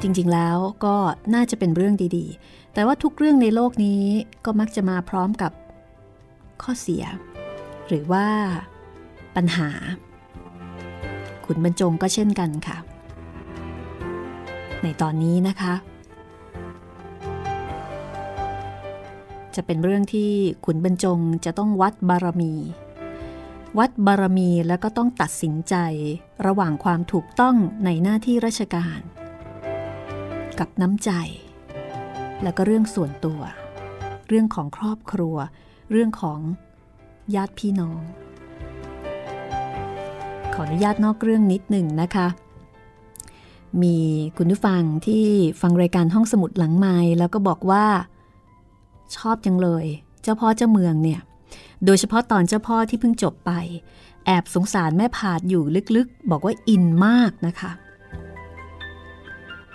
[0.01, 0.95] จริงๆแล้วก็
[1.33, 4.03] น่าจะเป็นเรื่องดีๆ แต่ว่าทุกเรื่องในโลกนี้
[4.45, 5.51] ก็มักจะมาพร้อมกับ
[6.61, 7.03] ข้อเสีย
[7.87, 8.27] หรือว่า
[9.35, 9.69] ปัญหา
[11.45, 12.77] ขุนบรรจงก็เช่นกันค่ะ
[14.83, 15.73] ในตอนนี้นะคะ
[19.55, 20.31] จะเป็นเรื่องที่
[20.65, 22.53] ขุนบรรจงจะต้องวัดบารมี
[23.77, 25.75] วัดบารมีแล้วก็ต้องตัดสินใจ
[26.45, 28.99] ระหว่างความถูกต้องในหน้าที่ราชการ
[30.59, 31.11] กับน้ำใจ
[32.43, 33.41] แล้วก็เรื่องส่วนตัว
[34.27, 35.35] เรื่องของครอบครัว
[35.91, 36.39] เรื่องของ
[37.35, 38.01] ญาติพี่น้อง
[40.53, 42.27] ขออนุญาตนอกเรื่องนิดหนึ่งนะคะ
[43.81, 43.97] มี
[44.37, 45.25] คุณผู้ฟังที่
[45.61, 47.85] ฟังรายการห้องสมุดหลังไม้แล้วก็บอกว่า
[49.15, 49.85] ชอบจังเลย
[50.21, 51.21] เจ้าพ่อเจ้าเมืองเนี่ย
[51.85, 53.51] โดยเฉพาะตอนเจ้าพ่อที่เพิ่งจบไป
[54.25, 55.63] แอบสงสารแม่ผาดอยู่
[55.95, 57.71] ลึกๆ บอกว่าอินมากนะคะ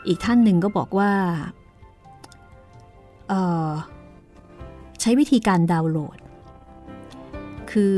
[0.07, 1.11] อีกท่านหนึ่งก็บอกว่า
[5.01, 6.19] ใช้วิธีการดาวน์โหลด
[7.71, 7.97] คือ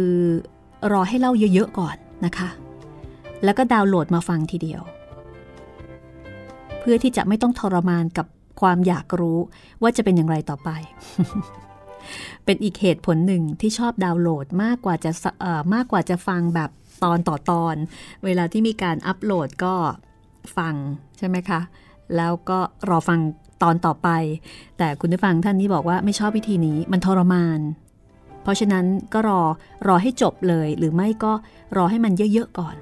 [0.93, 2.49] รอให้เล่าเยอะๆก่อนนะคะ
[3.45, 4.83] แล้วก็ดาวน์โหลดมาฟังทีเดียว
[6.81, 8.27] เพื่อที่จะไม่ต้องทรมานกับ
[8.61, 9.39] ความอยากรู้
[9.83, 10.71] ว่าจะเป็นอย่างไรต่อไป
[12.45, 15.11] เป็นอีกเหตุผลหนึ่งที่ชอบดาวน์โหลดมากกว่าจะ
[15.75, 16.71] มากกว่าจะฟังแบบ
[17.05, 17.77] ตอนต่อตอน
[18.25, 19.75] เวลาที่มีการอัปโหลดก็
[20.57, 20.75] ฟัง
[21.19, 21.61] ใช่ไหมคะ
[22.17, 23.21] แล้วก็รอฟัง
[23.63, 24.09] ตอนต่อไป
[24.79, 27.61] แต่คุณผู้ฟังท่านนี้บอกว่าไม่ชอบวิธีนี้มันทรมาน
[28.43, 29.43] เพราะฉะนั้นก็รอ
[29.87, 31.33] รอให้จบเลย หรือไม่ก็
[31.77, 32.77] รอให้มันเยอะๆก่อน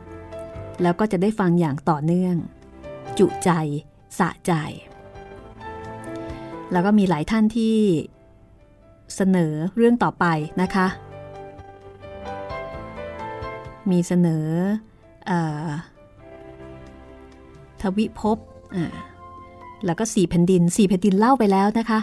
[0.82, 2.36] แล้วก็จะได้ฟังอย่างต่อเนื่อง
[3.18, 3.50] จุใจ
[4.18, 4.52] สะใจ
[6.72, 7.76] แล้วก็มีหลายท่านที่
[9.16, 10.24] เสนอเรื่องต่อไป
[10.62, 10.86] นะคะ
[13.90, 14.46] มีเสนอ
[15.30, 15.32] อ
[17.80, 18.38] ทวิภพ
[19.86, 22.00] แล้วก็สี่แผ่นดินสี่แผ่นดินเล่าไปแล้วนะคะ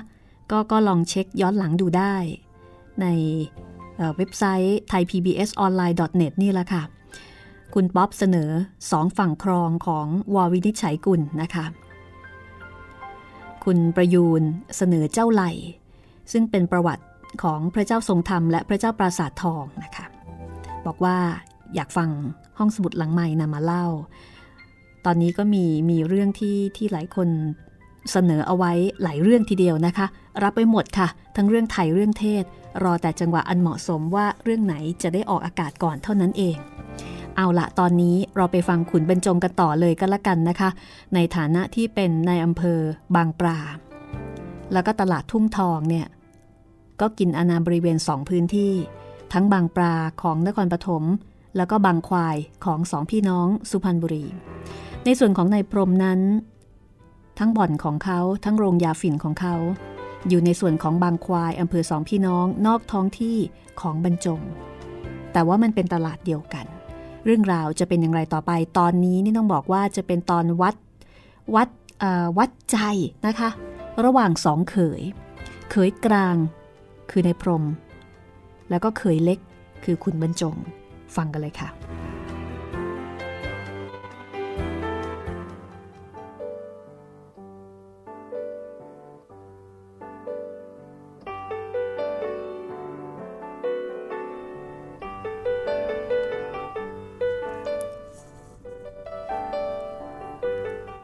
[0.52, 2.16] ก็ก็ลองเช็คย้อนหลังดูได้
[3.02, 3.06] ใน
[4.18, 6.84] เว็บไซต์ thaipbsonline.net นี่แหละค่ะ
[7.74, 8.50] คุณป๊อปเสนอ
[8.92, 11.66] สองฝั่งครองของวอวินิจฉัยกุลนะคะ
[13.64, 14.44] คุณประยูน
[14.78, 15.44] เสนอเจ้าไหล
[16.32, 17.04] ซึ่งเป็นประวัติ
[17.44, 20.06] ของพระเจ้าทรงธรรมและพระเจ้าปราสาททองนะคะ
[20.86, 21.18] บอกว่า
[21.76, 22.10] อยากฟัง
[22.58, 23.86] ห้องสมุดหลังใหม่นำมาเล่า
[25.06, 27.30] ตอนนี้ก็มีมีเรื่องที่ที่หลายคน
[28.12, 28.72] เสนอเอาไว้
[29.04, 30.06] หลายเรื่องทีเดียวนะคะ
[30.44, 32.44] รับไปหมดค่ะ ทั้งเรื่องไทยเรื่องเทศ
[32.84, 36.58] รอแต่จังหวะอันเหมาะสมว่าเรื่องไหนจะได้ออกอากาศก่อนเท่านั้นเอง
[37.38, 40.70] เอาละตอนนี้เราไปฟังขุนบรรจงกันต่อเลยก็แล้วกันนะคะ
[41.14, 42.80] ในฐานะที่เป็นนายอำเภอ
[43.16, 43.60] บางปรา
[44.74, 46.06] แล้วก็ตลาดทุ่งทองเนี่ย
[47.02, 48.74] ก็กินอาณาบริเวณสองพื้นที่
[49.34, 51.04] ทั้งบางปลาของนครปฐม
[51.58, 54.26] แล้วก็บางควายของสองพี่น้องสุพรรณบุรี
[55.06, 56.20] ในส่วนของนายพรมนั้น
[57.40, 59.56] ทั้งบ่อนของเขาทั้งโรงยาฝิ่นของเขา
[60.30, 63.38] อยู่ในส่วนของบางควายอำเภอสองพี่น้องนอกท้องที่
[63.82, 64.42] ของบรรจง
[65.34, 66.66] แต่ว่ามันเป็นตลาดเดียวกัน
[67.26, 70.76] เรื่องราวจะเป็นอย่างไรต่อไปตอนนี้นี่ต้องบอกว่าจะเป็นตอนวัด
[71.56, 71.70] วัด
[72.38, 72.78] วัดใจ
[73.26, 73.50] นะคะ
[74.04, 75.02] ระหว่างสองเขย
[75.72, 76.36] เขยกลาง
[77.10, 77.64] คือในพรม
[78.70, 79.40] แล้วก็เขยเล็ก
[79.84, 80.56] คือคุณบรรจง
[81.16, 81.70] ฟังกันเลยค่ะ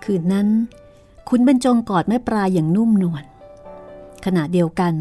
[0.09, 0.47] คืนนั้น
[1.29, 3.23] คุณบรรจงกอดแม่ปลาอย่างนุ่มนวล
[4.25, 4.93] ขณะเดียวกัน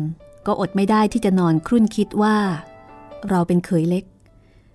[0.46, 2.36] ก็อดไม่ได้ที่จะนอนครุ่นคิดว่า
[3.28, 4.04] เราเป็นเขยเล็ก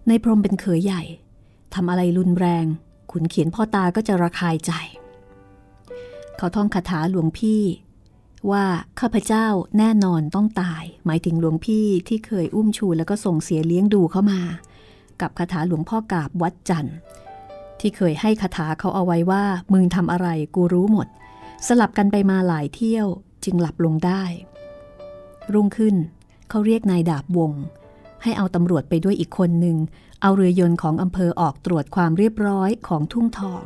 [0.07, 1.03] ในพรมเป็นเขยใหญ่
[1.73, 2.65] ทำอะไรรุนแรง
[3.11, 4.71] ขุนเขียนพ่อตาก็จะระคายใจ
[6.37, 7.63] เขาท่องคาถาหลวงพี่
[8.51, 8.65] ว่า
[8.99, 14.41] ข้าพเจ้าแน่นอนต้องตาย หมายถึงหลวงพี่ที่เคยอุ้มชูแล้วก็ส่งเสียเลี้ยงดูเข้ามา
[15.21, 16.97] กับคาถาหลวงพ่อกาบวัดจันทร์
[17.79, 21.07] ที่เคยให้คาถาเขาเอาไว้ว่า มึงทำอะไรกูรู้หมด
[21.67, 23.07] สลับกันไปมาหลายเที่ยว
[23.43, 24.23] จึงหลับลงได้
[25.53, 25.95] รุ่งขึ้น
[26.49, 27.51] เขาเรียกนายดาบวง
[28.23, 29.77] ให้เอาตำรวจไปด้วยอีกคนหนึ่ง
[30.21, 33.61] เอาเรือยนต์ของอำเภอออกตรวจความเรียบร้อยของทุ่งทอง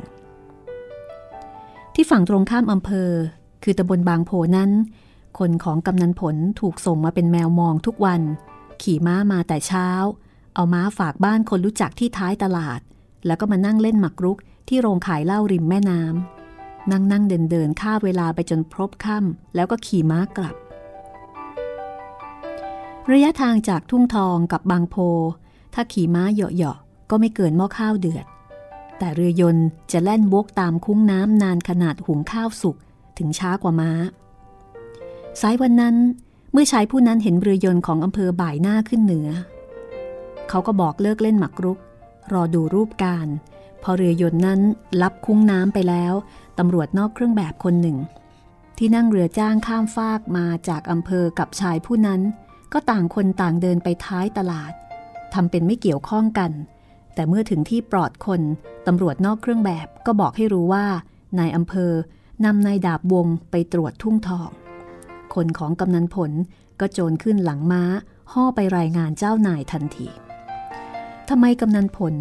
[1.94, 3.10] ที่ฝั่งตรงข้ามอำเภอ
[3.62, 4.70] คือตำบลบางโพนั้น
[5.38, 8.22] คนของกำนันผลถูกส่งมาเป็นแมวมองทุกวัน
[8.82, 9.88] ขี่ม้ามาแต่เช้า
[10.54, 12.80] เอาม้าฝากบ้านคนรู้จักที่ท้ายตลาด
[13.26, 20.56] แล้วก็มานั่งเล่นหมากรุกที่โรงขายเหล้าริมแม่น้ำนั่งนั่งเดินเดินข้าเวลาไปจนพบค่ำแล้วก็ขี่ม้ากลับ
[23.12, 24.96] ระยะทางจากทุ่งทองกับบางโพ
[25.74, 28.26] ถ้าขี่ม้าเหยาะๆก็ไม่เกินหม้อข้าวเดือด
[28.98, 32.76] แต่เรือยนต์จะแล่นวกตามคุ้งน้ำนานขนาดหุงข้าวสุก
[33.18, 33.90] ถึงช้ากว่าม้า
[35.40, 35.96] สายวันนั้น
[36.52, 39.28] เมื่อชายผู้นั้นเห็นเรือยนต์ของอำเภอบ่ายหน้าขึ้นเหนือ
[40.48, 41.78] เขาก็บอกเลิกเล่นหมากรุก
[42.32, 43.28] รอดูรูปการ
[43.82, 44.60] พอเรือยนต์นั้น
[45.02, 46.14] ลับคุ้งน้ำไปแล้ว
[46.58, 47.98] ตำรวจนอกเครื่องแบบคนหนึ่ง
[48.78, 52.20] ที่นั่งเรือจ้างข้ามฟากมาจากอำเภอกับชายผู้นั้น
[52.74, 54.72] ก็ต่างคนต่างเดินไปท้ายตลาด
[55.34, 56.52] ทำเป็นไม่เกี่ยวข้องกัน
[57.14, 58.40] แต่เมื่อถึงที่ปลอดคน
[58.86, 60.86] ตำรวจนอกเครื่องแบบก็บอกให้รู้ว่า
[61.38, 61.92] นายอำเภอ
[62.44, 64.50] นำนายดาบวงไปตรวจทุ่งทอง
[65.34, 66.32] คนของกำนันผล
[66.80, 67.82] ก็โจรขึ้นหลังม้า
[68.32, 70.08] ห่อไปรายงานเจ้านายทันที
[71.28, 72.14] ทำไมกำนันผล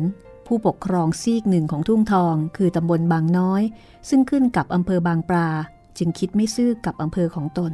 [0.47, 3.61] ผู้ปกครองซีกหนึ่งของทุ่งทอง คือตำบลบางน้อย
[4.09, 5.49] ซึ่งขึ้นกับอำเภอบางปลา
[5.97, 7.71] จึงคิดไม่ซื่อกับอำเภอของตน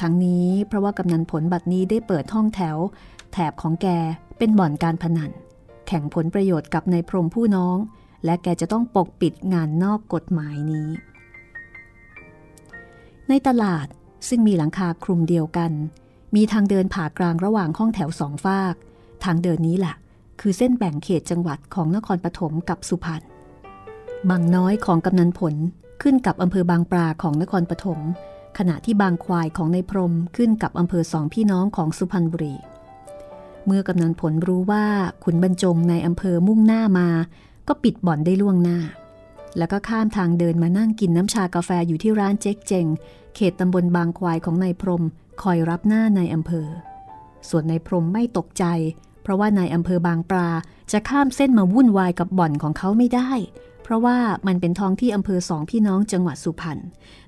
[0.00, 2.76] ทั้งนี้เพราะว่ากำนันผลบัดนี้ได้เปิดห้องแถว
[3.32, 3.86] แถบของแก
[4.38, 5.30] เป็นบ่อนการพนัน
[5.86, 7.76] แข่งผลประโยชน์กับนายพรมผู้น้อง
[8.24, 10.88] และแกจะต้องปกปิดงานนอกกฎหมายนี้
[13.28, 13.86] ในตลาด
[14.28, 15.72] ซึ่งมีหลังคาคลุมเดียวกัน
[16.36, 18.74] มีทางเดินผ่ากลางระหว่างห้องแถวสองฝาก
[19.24, 19.94] ทางเดินนี้แหละ
[20.40, 23.22] คือเส้นแบ่งเขตจังหวัดของนครปฐมกับสุพรรณ
[24.30, 25.54] บางน้อยของกำนันผล
[26.02, 28.00] ขึ้นกับอำเภอบางปลาของนครปฐม
[28.58, 32.56] ขณะที่บางควายของในพรมขึ้นกับอำเภอสองพี่น้องของสุพรรณบุรี
[33.66, 34.84] เมื่อกำนันผลรู้ว่า
[35.24, 37.08] ขุนบรรจงในอำเภอมุ่งหน้ามา
[37.68, 38.78] ก็ปิดบ่อนได้ล่วงหน้า
[39.58, 42.86] แล้วก็ข้ามทางเดินมานั่งกินน้ำชากาแฟอยู่ที่ร้านเจ๊กเจง
[43.34, 45.04] เขตตำบลบางควายของนายพรม
[45.42, 46.68] คอยรับหน้าในอำเภอ
[47.48, 48.64] ส่วนนายพรมไม่ตกใจ
[49.22, 50.48] เพราะว่านายอำเภอบางปลา
[50.92, 53.30] จะข้ามเส้นมาวุ่นวายกับบ่อนของเขาไม่ได้
[53.90, 56.78] ราะว่ามันเป็นท้องที่อำเภอสองพี่น้องจังหวัดสุพรรณ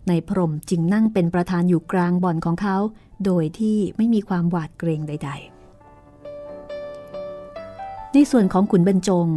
[0.09, 2.77] ในพรมจึงนั่งเป็นประธานอยู่กลางบ่อนของเขา
[3.25, 5.53] โดยที่ไม่มีความหวาดเกรงใด ๆ
[8.13, 9.29] ในส่วนของขุนบรรจง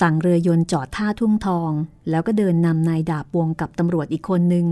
[0.00, 1.70] สั่งเรือยนต์จอดท่าทุ่งทอง
[2.10, 4.66] แล้วก็เดินนำนายดาบวงกับตำรวจอีกคนหนึ่ง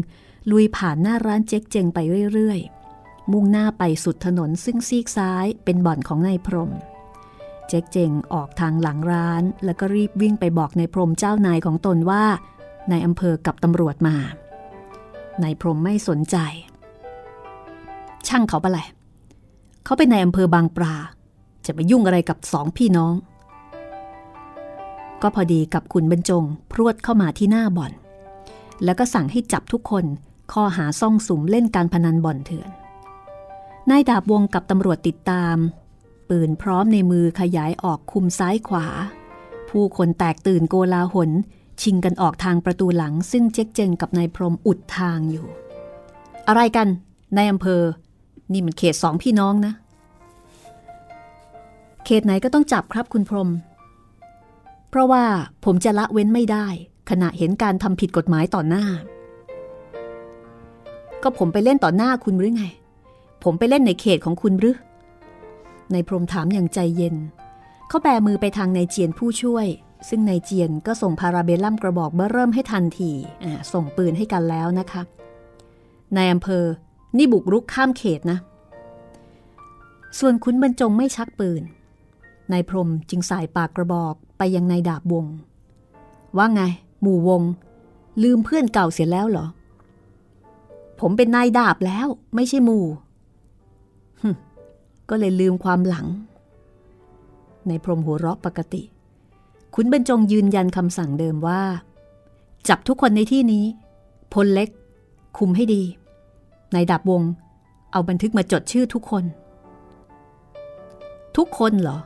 [0.51, 1.99] ลุยผ่านหน้าร้านเจ๊กเจงไป
[2.33, 2.61] เรื่อย
[2.97, 6.71] ๆ มุ่งหน้าไปสุดถนนซึ่งซีกซ้ายเป็นบ่อนของนายพรม
[7.75, 12.25] เจ๊กเจงออกทางหลังร้าน แล้วก็รีบวิ่งไปบอกในพรมเจ้านายของตนว่า
[12.91, 14.17] นายอำเภอกับตำรวจมา
[15.43, 16.37] นายพรมไม่สนใจ
[18.29, 18.89] ช่างเขาไปะแหละ
[19.85, 20.95] เขาเป็นนายอำเภอบางปลา
[21.67, 23.15] จะไปยุ่งอะไรกับสองพี่น้อง
[25.23, 27.93] ก็พอดีกับคุณบรรจงพรวดเข้ามาที่หน้าบ่อน
[28.85, 30.05] แล้วก็สั่งให้จับทุกคน
[30.53, 32.71] ข้อหาซ่องสุมเล่นการพนันบ่อนเถื่อน
[33.91, 35.57] นายดาบวงกับตำรวจติดตาม
[36.29, 38.87] ปืนพร้อมในมือขยายออกคุมซ้ายขวา
[39.69, 41.31] ผู้คนแตกตื่นโกลาหล
[41.83, 45.47] ชิงกันออกทางประตูหลัง ซึ่งเจ๊กเจงกับนายพรมอุดทางอยู่
[46.49, 46.89] อะไรกัน
[47.37, 47.83] นายอำเภอ
[48.53, 49.73] นี่มันเขตสองพี่น้องนะ
[52.05, 53.51] เขตไหนก็ต้องจับครับคุณพรม
[54.91, 55.25] เพราะว่า
[55.65, 56.67] ผมจะละเว้นไม่ได้
[57.11, 58.85] ขณะเห็นการทำผิดกฎหมายต่อหน้า
[61.23, 62.65] ก็ผมไปเล่นต่อหน้าคุณหรือไง
[63.45, 64.77] ผมไปเล่นในเขตของคุณหรือ
[65.93, 67.17] ในพรมถามอย่างใจเย็น
[67.89, 69.67] เขาแบมือไปทางนายเจียนผู้ช่วย
[70.09, 73.13] ซึ่งนายเจียนก็ส่งพาราเบลลัมกระบอกเมื่อเริ่มให้ทันที
[73.73, 75.03] ส่งปืนให้กันแล้วนะคะ
[76.17, 76.65] นายอำเภอ
[77.17, 78.39] นี่บุกรุกข้ามเขตนะ
[80.19, 81.63] ส่วนคุณบรรจงไม่ชักปืน
[82.53, 85.27] นายพรมจึงสายปากกระบอกไปยังนายดาบวง
[86.37, 86.63] ว่าไง
[87.03, 87.43] หมู่วง
[88.23, 89.47] ลืมเพื่อนเก่าเสียแล้วเหรอ
[91.01, 92.85] ผมเป็นนายดาบแล้ว ไม่ใช่หมู่
[95.15, 96.07] ก็เลยลืมความหลัง
[97.69, 98.83] ในพรมหัวเราะปกติ
[99.75, 101.63] คุณบรรจงยืนยันคำสั่งเดิมว่า
[102.69, 103.65] จับทุกคนในที่นี้
[104.33, 104.69] พลเล็ก
[105.39, 105.83] คุมให้ดี
[106.75, 107.23] นายดาบวง
[107.93, 109.25] เอาบันทึกมาจดชื่อทุกคน
[111.37, 111.99] ทุกคนเหรอ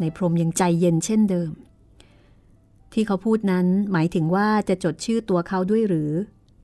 [0.00, 1.50] ในพรมยังใจเย็นเช่นเดิม
[2.92, 6.10] ที่เขาพูดนั้นหมายถึงว่าจะจดชื่อตัวเขาด้วยหรือ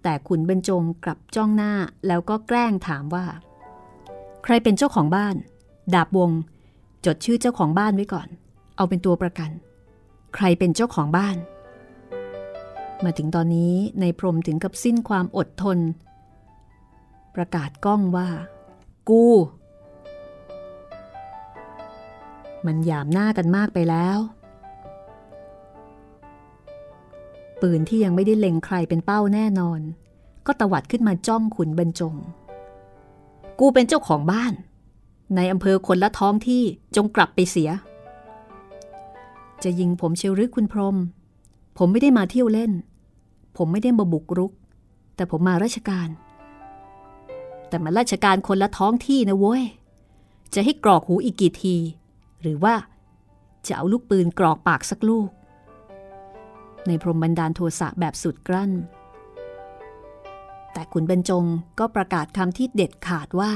[0.02, 1.72] แต่ขุนบรรจงกลับจ้องหน้า
[2.06, 3.26] แล้วก็แกล้งถามว่า
[4.44, 5.34] ใครเป็นเจ้าของบ้าน
[5.94, 6.30] ดาบวง
[7.06, 8.28] จดชื่อเจ้าของบ้านไว้ก่อน
[8.76, 9.50] เอาเป็นตัวประกัน
[10.34, 11.36] ใครเป็นเจ้าของบ้าน
[13.04, 15.78] มาถึงตอนนี้ในพรมถึงกับสิ้นความอดทน
[17.34, 18.28] ประกาศก้องว่า
[19.08, 19.24] กู
[22.66, 24.18] มันหยามหน้ากันมากไปแล้ว
[27.60, 29.80] ปืนที่ยังไม่ได้เล็งใครเป็นเป้าแน่นอน
[30.46, 32.14] ก็ตวัดขึ้นมาจ้องขุนบรรจง
[33.58, 34.52] กูเป็นเจ้าของบ้าน
[35.36, 36.62] ในอำเภอคนละท้องที่
[36.96, 37.70] จงกลับไปเสีย
[39.62, 40.96] จะยิงผมเชลรึกคุณพรม
[41.78, 42.72] ผมไม่ได้มาเที่ยวเล่น
[43.56, 44.52] ผมไม่ได้มาบุกรุก
[45.14, 46.08] แต่ผมมาราชการ
[47.68, 49.64] แต่มันราชการคนละท้องที่นะเว้ย
[50.54, 51.76] จะให้กรอกหูอีกกี่ที
[52.40, 52.74] หรือว่า
[53.66, 55.28] จะเอาลูกปืนกรอกปากสักลูก
[56.86, 58.70] ในพรมบันดาลโทสะแบบสุดกลั้น
[60.72, 61.44] แต่ขุนบรรจง
[61.78, 63.52] ก็ประกาศคำที่เด็ดขาดว่า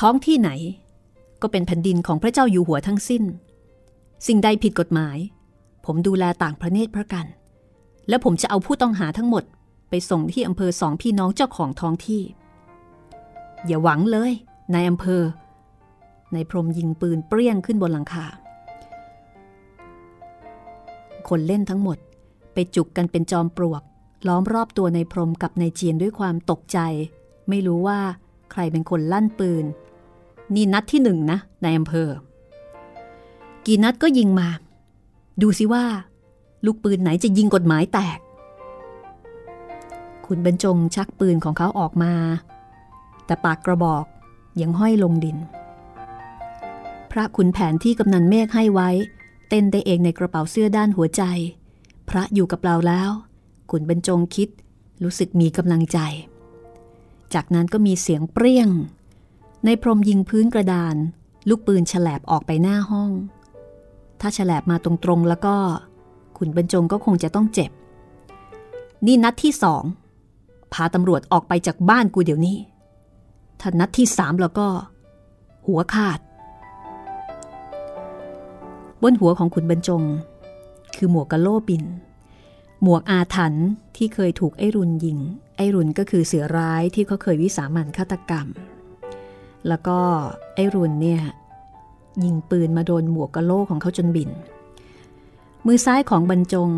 [0.00, 0.50] ท้องที่ไหน
[1.42, 3.22] ก็เป็นแผ่นดินของพระเจ้าอยู่หัวทั้งสิ้น
[4.26, 5.18] สิ่งใดผิดกฎหมาย
[5.84, 7.26] ผมดูแลต่างประเทศพระกัน
[8.08, 9.44] และผมจะเอาผู้ต้องหาทั้งหมด
[9.88, 12.22] ไปส่งที่อำเภอสองพี่น้องเจ้าของท้องที่
[13.66, 14.32] อย่าหวังเลย
[14.74, 15.22] นายอำเภอ
[16.32, 18.26] ในพรมยิงปืนเปรี้ยงขึ้นบนหลังคา
[21.28, 21.98] คนเล่นทั้งหมด
[22.54, 23.82] ไปจุกกันเป็นจอมปลวก
[24.26, 26.78] ล้อมรอบตัวในพรมกับในเจียนด้วยความตกใจ
[27.48, 28.00] ไม่รู้ว่า
[28.52, 29.64] ใครเป็นคนลั่นปืน
[30.54, 32.08] นี่นัดที่หนึ่งนะในอำเภอ
[33.66, 34.48] กี่นัดก็ยิงมา
[35.42, 35.84] ดูสิว่า
[36.64, 38.18] ลูกปืนไหนจะยิงกฎหมายแตก
[40.26, 42.12] คุณบรรจงชักปืนของเขาออกมา
[43.26, 44.04] แต่ปากกระบอก
[44.60, 45.36] ยังห้อยลงดิน
[47.10, 48.90] พระขุนแผนที่กำนันเมฆให้ไว้
[49.48, 51.22] เต้นได้เองในกระเป๋าเสื้อด้านหัวใจ
[52.08, 53.10] พระอยู่กับเราแล้ว
[53.70, 54.48] ขุนบรรจงคิด
[55.02, 55.98] รู้สึกมีกำลังใจ
[57.34, 58.68] จากนั้นก็มีเสียงเปรี้ยง
[59.64, 60.96] ในพรมยิงพื้นกระดาน
[61.48, 63.10] ลูกปืนฉลบออกไปหน้าห้อง
[64.20, 65.56] ถ้าฉลบมาตรงๆแล้วก็
[66.38, 67.70] ขุนบรรจงก็คงจะต้องเจ็บ
[69.06, 69.82] นี่นัดที่สอง
[70.72, 72.56] พาตำรวจออกไปจากบ้านกูเดี๋ยวนี้
[73.60, 74.66] ถ้านัดที่สามแล้วก็
[75.66, 76.20] หัวขาด
[79.02, 80.02] บนหัวของขุนบรรจง
[80.96, 81.82] คือหมวกกะโลบิน
[82.86, 83.66] หมวกอาถรรพ์
[83.96, 85.18] ที่เคยถูกไอรุนยิง
[85.56, 88.46] ไอรุนก็คือเสือร้ายที่เขาเคยวิสามันฆาตกรรม
[89.68, 89.98] แล้วก็
[90.54, 91.22] ไอรุนเนี่ย
[92.24, 94.30] ยิงปืนมาโดนหมวกกะโลของเขาจนบิน
[95.66, 96.70] มือซ้ายของบรรจง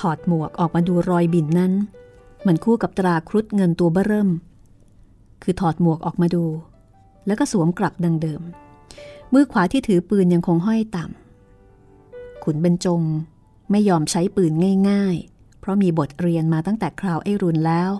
[0.00, 1.72] ถอดหมวกออกมาดูรอยบินนั้น
[2.40, 4.30] เหมันคู่กับตราครุฑเงินตัวเบ้อเริ่ม
[5.42, 6.44] คือถอดหมวกออกมาดู
[7.26, 8.40] แล้วก็สวมกลับดังเดิม
[9.32, 13.02] มือขวาที่ถือปืนยังคงห้อยต่ำขุนบรรจง
[13.70, 14.52] ไม่ยอมใช้ปืน
[14.90, 15.16] ง่าย
[15.66, 17.90] ราะมีบทเรียนมาตั้งแต่คราวไอรุนแล้ว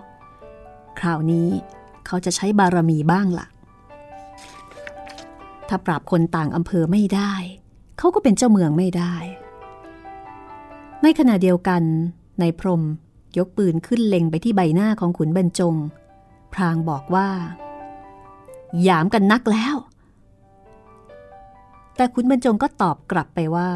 [0.99, 1.49] คราวนี้
[2.05, 3.47] เขาจะใช้บารมีบ้างละ่ะ
[5.67, 7.33] ถ้าปราบคนต่างอำเภอไม่ได้
[7.97, 9.15] เขาก็เป็นเจ้าเมืองไม่ได้
[11.03, 11.81] ในขณะเดียวกัน
[12.39, 12.81] ในพรม
[13.37, 15.75] ยกปืนขึ้นเล็งไปที่ใบหน้าของขุนบรรจง
[16.53, 17.27] พรางบอกว่า
[18.83, 19.75] หยามกันนักแล้ว
[21.95, 23.69] แต่ขุนบรรจงก็ตอบกลับไปว่า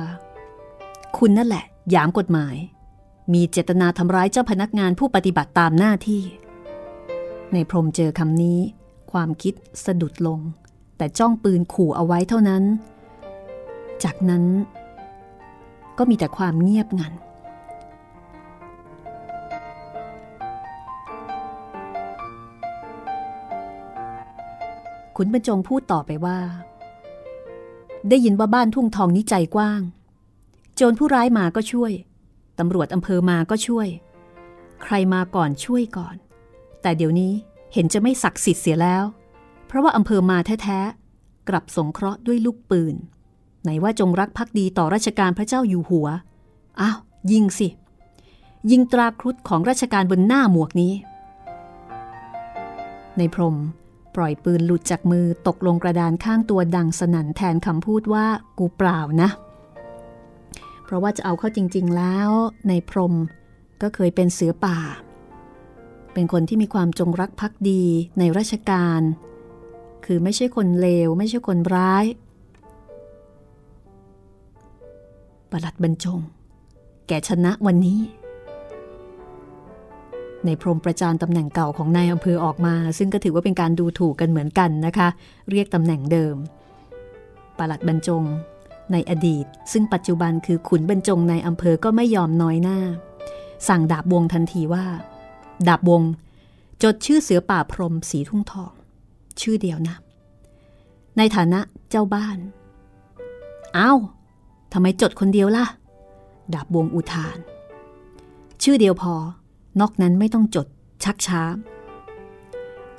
[1.18, 2.56] คุณนั่นแหละ หยามกฎหมาย
[3.34, 6.24] มีเจตนาทำร้ายเจ้าพนักงานผู้ปฏิบัติตามหน้าที่
[7.54, 8.60] ในพรมเจอคำนี้
[9.12, 9.54] ความคิด
[9.86, 10.40] สะดุดลง
[10.98, 12.64] แต่จ้องปืนขู่เอาไว้เท่านั้น
[14.04, 14.44] จากนั้น
[15.98, 17.14] ก็มีแต่ความเงียบงัน
[25.16, 26.40] ขุนบรรจงพูดต่อไปว่า
[28.10, 29.82] ได้ยินว่าบ้านทุ่งทองนี้ใจกว้าง
[30.76, 31.92] โจรผู้ร้ายมาก็ช่วย
[32.62, 33.88] ตำรวจอำเภอมาก็ช่วย
[34.84, 36.16] ใครมาก่อนช่วยก่อน
[36.82, 37.34] แต่เดี๋ยวนี้
[37.74, 39.04] เห็นจะไม่ศักดิ์สิทธิ์เสียแล้ว
[39.68, 42.96] เพราะว่าอำเภอมาแท้ๆ กลับสงเคราะห์ด้วยลูกปืน
[43.64, 46.08] ไหนว่าจงรักภักดีต่อราชการพระเจ้าอยู่หัว
[46.82, 46.98] อ้าว
[47.32, 47.68] ยิงสิ
[48.72, 50.94] ยิงตราครุฑของราชการบนหน้าหมวกนี้
[53.18, 53.58] ในพรม
[54.16, 58.26] ปล่อยปืนหลุดจากมือตกลงกระดานข้างตัวดังสนั่นแทนคำพูดว่า
[58.58, 59.30] กูเปล่านะ
[60.92, 62.30] ราะว่าจะเอาเข้าจริง ๆ แล้ว
[62.68, 63.14] ในพรม
[63.82, 64.80] ก็เคยเป็นเสือป่า
[66.14, 67.84] เป็นคนที่มีความจงรักภักดี
[68.20, 69.02] ในราชการ
[70.06, 72.06] คือไม่ใช่คนเลว ไม่ใช่คนร้าย
[75.52, 76.20] ประหลัดบรรจง
[77.08, 78.00] แกชนะวันนี้
[80.46, 85.08] ในพรมประจานตำแหน่งเก่าของนายอำเภอออกมา ซึ่งก็ถือว่าเป็นการดูถูกกันเหมือนกันนะคะ
[85.50, 86.36] เรียกตำแหน่งเดิม
[87.58, 88.24] ประหลัดบรรจง
[88.92, 92.80] ในอดีต ซึ่งปัจจุบันคือขุนบรรจงในอำเภอก็ไม่ยอมน้อยหน้า
[93.68, 94.86] สั่งดาบวงทันทีว่า
[95.68, 96.02] ดาบวง
[96.84, 98.74] จดชื่อเสือป่าพรมสีทุ่งทอง
[99.42, 99.96] ชื่อเดียวนะ
[101.18, 101.60] ในฐานะ
[101.90, 102.38] เจ้าบ้าน
[103.78, 104.00] อ้าว
[104.74, 105.66] ทำไมจดคนเดียวล่ะ
[106.54, 107.38] ดาบวงอุทาน
[108.64, 109.14] ชื่อเดียวพอ
[109.80, 110.68] นอกนั้นไม่ต้องจด
[111.04, 111.42] ชักช้า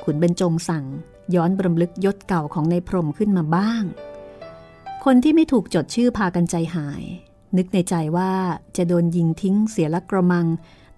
[0.03, 0.85] ขุนเบญจงสั่ง
[1.35, 3.83] ย้อนบรมลึกยศเก่าของในพรมขึ้นมาบ้าง
[5.05, 7.03] คนที่ไม่ถูกจดชื่อพากันใจหาย
[7.57, 8.33] นึกในใจว่า
[8.77, 10.47] จะโดนยิงทิ้งเสียละกระมัง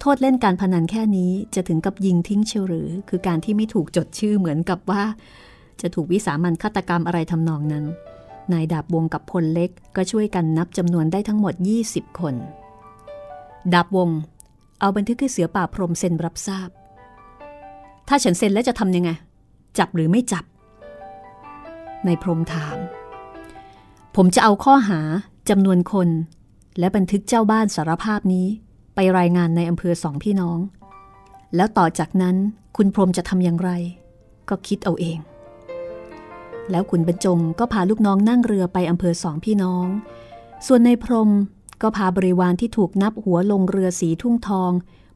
[0.01, 5.03] โทษเล่นการพนันแค่นี้จะถึงกับยิงทิ้งเชียวหรือ คือการที่ไม่ถูกจดชื่อเหมือนกับว่า
[5.81, 7.85] จะถูกวิสามันฆาตกรรมอะไรทำนองนั้น
[8.53, 11.55] นายดาบวงกับพลเล็กก็ช่วยกันนับจำนวนได้ทั้งหมด
[11.87, 12.35] 20 คน
[13.73, 14.11] ดาบวง
[14.81, 16.69] เอาบันทึกให้เสือป่าพรมเซ็นรับทราบ
[18.09, 19.11] ถ้าฉันเซ็นแล้วจะทำยังไง
[19.79, 20.45] จับหรือไม่จับ
[22.07, 22.79] นายพรมถาม
[24.19, 25.01] ผมจะเอาข้อหา
[25.51, 26.09] จำนวนคน
[26.79, 28.47] และบันทึกเจ้าบ้านสารภาพนี้
[28.95, 30.59] ไปรายงานในอำเภอสองพี่น้อง
[31.57, 32.37] แล้วต่อจากนั้น
[32.77, 33.71] คุณพรมจะทำอย่างไร
[34.49, 35.19] ก็คิดเอาเอง
[36.71, 39.87] แล้วขุนบรรจงก็พาลูกน้องนั่งเรือไปอำเภอสองพี่น้อง
[40.67, 41.31] ส่วนในพรม
[41.83, 44.71] ก็พาบริวารที่ถูกนับหัวลงเรือสีทุ่งทอง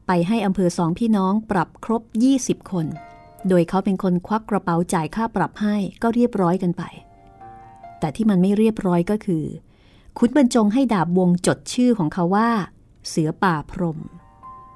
[0.07, 2.01] ไปให้อำเภอสองพี่น้องปรับครบ
[2.37, 2.85] 20 คน
[3.49, 6.83] โดยเขาเป็นคนควักกระเป๋าจ่ายค่าปรับให้ก็เรียบร้อยกันไป
[7.99, 9.45] แต่ที่มันไม่เรียบร้อยก็คือ
[10.17, 12.49] ขุนบรรจงให้ดาบวงจดชื่อของเขาว่า
[13.07, 13.99] เสือป่าพรม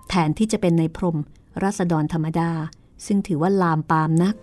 [0.09, 1.17] แทนที่จะเป็นในพรม
[1.63, 2.51] รัษฎรธรรมดา
[3.05, 4.36] ซึ่งถือว่าลามปามนัก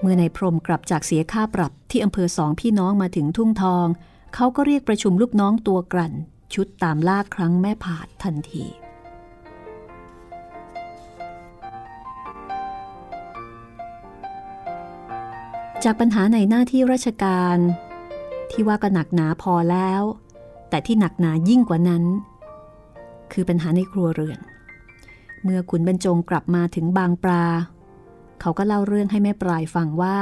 [0.00, 3.86] เมื่อในพรมกลับจากเสียค่าปรับที่อำเภอสองพี่น้องมาถึงทุ่งทอง
[4.34, 6.14] เขาก็เรียกประชุมลูกน้องตัวกลั่น
[6.54, 8.64] ชุดตามล่าครั้งแม่ผาดทันที
[15.84, 17.58] จากปัญหาในหน้าที่ราชการ
[18.50, 20.02] ที่ว่าก็หนักหนาพอแล้ว
[20.68, 22.04] แต่ที่หนักหนายิ่งกว่านั้น
[23.32, 24.40] คือปัญหาในครัวเรือน
[25.42, 27.44] เมื่อขุนบรรจงกลับมาถึงบางปลา
[28.40, 30.18] เขาก็เล่าเรื่องให้แม่ปลายฟังว่า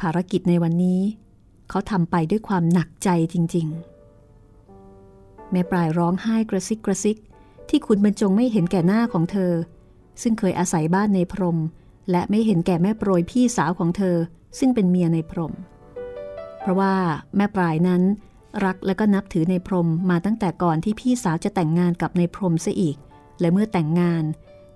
[0.00, 1.00] ภารกิจในวันนี้
[1.68, 3.66] เขาทำไปด้วยความหนักใจจริง
[4.38, 7.16] ๆ แม่ปลายร้องไห้กระซิกกระซิก
[7.68, 9.52] ที่ขุนบรรจงไม่เห็นแก่หน้าของเธอ
[10.22, 11.58] ซึ่งเคยอาศัยบ้านในพรม
[12.10, 14.16] และไม่เห็นแก่แม่โปรยพี่สาวของเธอ
[14.58, 15.52] ซึ่งเป็นเมียในพรม
[16.60, 16.94] เพราะว่า
[17.36, 18.02] แม่ปลายนั้น
[18.64, 22.96] รักและก็นับถือในพรมมาตั้งแต่ก่อนที่พี่สาวจะแต่งงานกับในพรมซะอีก
[23.40, 24.24] และเมื่อแต่งงาน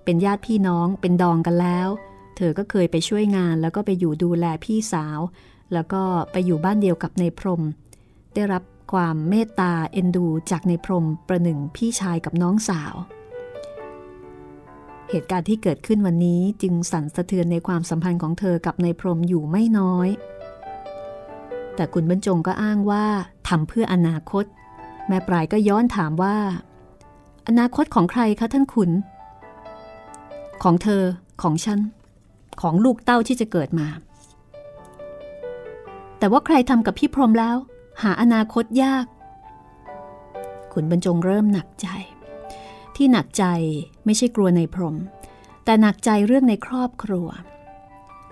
[0.03, 1.87] เป็นญาติพี่น้องเป็นดองกันแล้ว
[2.37, 5.19] เธอก็เคยไปช่วยงานแล้วก็ไปอยู่ดูแลพี่สาว
[5.73, 6.01] แล้วก็
[6.31, 7.61] ไปอยู่บ้านเดียวกับในพรม
[8.33, 8.63] ได้รับ
[8.93, 12.93] ความเมตตาเอ็นดูจากในพรมประหนึ่งพี่ชายกับน้องสาว
[15.13, 20.09] เหตุการณ์ที่เกิดขึ้นวันนี้จึงสั่นสะเทือนในความสัมพันธ์ของเธอกับในพรมอยู่ไม่น้อย
[21.75, 23.05] แต่คุณบรรจงก็อ้างว่า
[23.47, 24.45] ทำเพื่ออนาคต
[25.07, 26.37] แม่ปลายก็ย้อนถามว่า
[27.47, 28.91] อนาคตของใครคะท่านขุน
[30.63, 31.03] ของเธอ
[31.41, 31.79] ของฉัน
[32.61, 33.87] ของลูกเต้าที่จะเกิดมา
[36.19, 37.57] แต่ว่าใครทำกับพี่พรหมแล้ว
[38.01, 39.05] หาอนาคตยาก
[40.73, 41.87] ขุนบรรจงเริ่มหนักใจ
[42.95, 43.45] ที่หนักใจ
[44.05, 44.95] ไม่ใช่กลัวในพรม
[45.65, 47.27] แต่หนักใจเรื่องในครอบครัว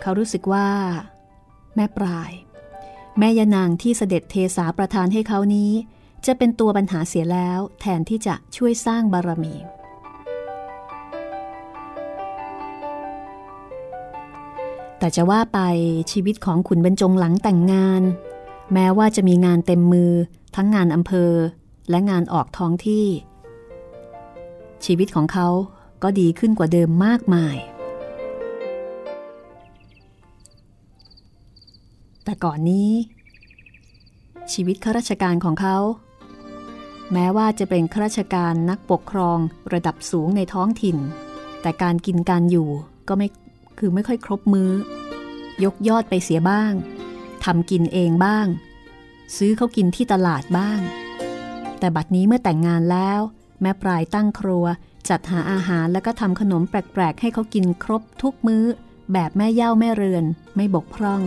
[0.01, 0.69] เขารู้สึกว่า
[1.75, 2.31] แม่ปลาย
[3.19, 5.71] แม่ยานางที่เสด็จเทสาประทานให้เขานี้
[6.25, 9.55] จะเป็นตัวปัญหาเสียแล้วแทนที่จะช่วยสร้างบารมี
[14.99, 15.59] แต่จะว่าไป
[16.11, 18.01] ชีวิตของขุนบรรจงหลังแต่งงาน
[18.73, 20.11] แม้ว่าจะมีงานเต็มมือ
[20.55, 21.33] ทั้งงานอำเภอ
[21.89, 23.05] และงานออกท้องที่
[24.85, 25.47] ชีวิตของเขา
[26.03, 27.57] ก็ดีขึ้นกว่าเดิมมากมาย
[32.23, 32.91] แต่ก่อนนี้
[34.53, 35.77] ชีวิตข้าราชการของเขา
[37.13, 39.37] แม้ว่าจะเป็นข้าราชการนักปกครอง
[39.73, 40.97] ระดับสูงในท้องถิ่น
[41.61, 42.69] แต่การกินการอยู่
[43.07, 43.27] ก็ไม่
[43.79, 44.71] คือไม่ค่อยครบมือ้อ
[45.63, 46.73] ยกยอดไปเสียบ้าง
[47.43, 48.47] ทำกินเองบ้าง
[49.37, 50.79] ซื้อเขากินที่ตลาดบ้าง
[51.79, 53.21] แต่บัดนี้เมื่อแต่งงานแล้ว
[53.61, 54.65] แม่ปลายตั้งครัว
[55.09, 58.63] จัดหาอาหารแล้วก็ทำขนมแปลกๆ ให้เขากินครบทุกมื้อ
[59.13, 61.21] แบบแม่เย่าแม่เรือนไม่บกพร่อง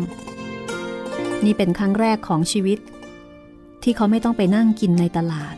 [1.45, 2.79] นี่เป็นครั้งแรกของชีวิต
[3.83, 5.55] ที่เขาไม่ต้องไปนั่งกินในตลาด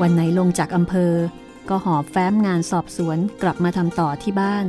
[0.00, 1.12] วันไหนลงจากอำเภอ
[1.68, 4.66] ก็หอบแฟ้มงานสอบสวนกลับมาทำต่อที่บ้าน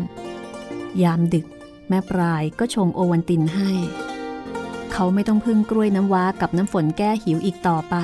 [1.03, 1.45] ยามดึก
[1.89, 3.72] แม่ปลายก็ชงโอวันตินให้
[4.93, 7.95] เขาไม่ต้องพึ่งกล้วยน้ำว้ากับน้ำฝนแก้หิวอีกต่อไป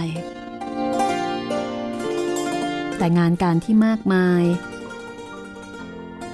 [3.06, 4.44] แต่งานการที่มากมาย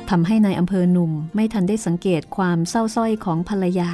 [0.10, 3.92] ทำให้ในายอำเภอหนุ่มไม่ทันได้สังเกตความเศร้าส้อยของภรรยา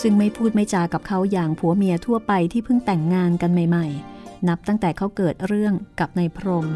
[0.00, 6.66] ซึ่งไม่พูดไม่จากับเขาอย่างผัวเมียทั่วไปที่เพิ่งแต่งงานกันใหม่ ๆ นับตั้งแต่เขาเกิดเรื่องกับนายพรหม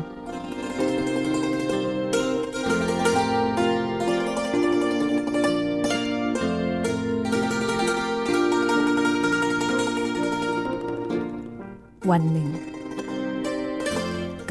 [12.11, 12.72] วันหนึ่ง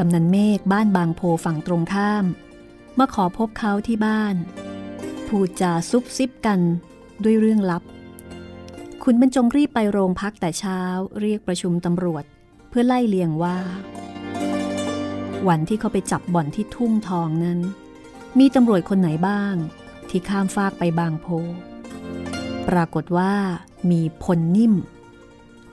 [0.03, 2.25] กำนันเมฆบ้านบางโพฝั่งตรงข้าม
[2.99, 4.35] มาขอพบเขาที่บ้าน
[5.27, 6.59] พูดจาซุบซิบกัน
[7.23, 7.83] ด้วยเรื่องลับ
[9.03, 10.79] คุณบรรจงรีบไปโรงพักแต่เช้า
[11.21, 12.23] เรียกประชุมตำรวจ
[12.69, 13.57] เพื่อไล่เลียงว่า
[15.47, 17.59] วันที่เขาไปจับบ่อนที่ทุ่งทองนั้น
[18.39, 19.55] มีตำรวจคนไหนบ้าง
[20.09, 21.27] ที่ข้ามฟากไปบางโพ
[22.69, 23.33] ปรากฏว่า
[23.91, 24.73] มีพลนิ่ม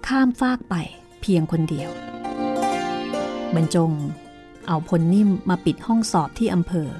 [0.08, 0.74] ข้ามฟากไป
[1.20, 1.90] เพียงคนเดียว
[3.54, 3.92] บรรจง
[4.66, 6.90] เอาพลนิ่มมาปิดห้องสอบที่อำเภอ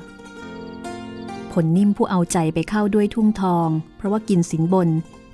[1.53, 4.89] พลนิ่มผู้เอาใจไปเข้าด้วยทุ่งทอง เพราะว่ากินสินบน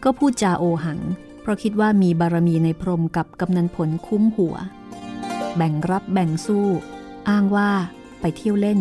[0.04, 1.00] ก็พูดจาโอหัง
[1.42, 4.54] เพราะคิดว่ามีบารมีในพรมกับกำนันผลคุ้มหัว
[5.56, 6.66] แบ่งรับแบ่งสู้
[7.28, 7.70] อ้างว่า
[8.20, 8.78] ไปเที่ยวเล่น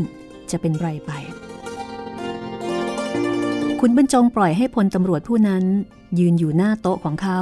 [0.52, 1.12] จะเป็นไรไป
[3.80, 5.64] คุณบรรจงปล่อยให้พลตำรวจผู้นั้น
[6.20, 7.40] ยืนอยู่หน้าโต๊ะของเขา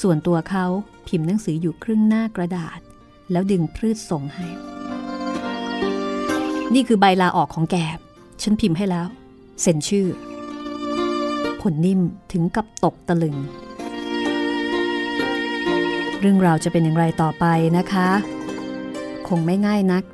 [0.00, 0.66] ส่วนตัวเขา
[1.06, 2.78] พิมพ์หนังสืออยู่ครึ่งหน้ากระดาษ
[3.32, 4.46] แล้วดึงพืชส่งให้
[6.74, 7.76] นี่คือใบลาออกของแก
[8.42, 9.06] ฉันพิมพ์ให้แล้ว
[9.60, 10.06] เซ็นชื่อ
[11.60, 12.00] ผลนิ่ม
[12.32, 13.36] ถึงกับตกตะลึง
[16.20, 17.44] เรื่องราวจะเป็นอย่างไรต่อไป
[17.78, 18.08] นะคะ
[19.28, 20.04] คงไม่ง่ายนัก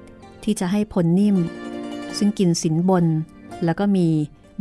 [0.44, 1.36] ที่จะให้ผลนิ่ม
[2.18, 3.04] ซึ่งกินสินบน
[3.64, 4.06] แล้วก็มี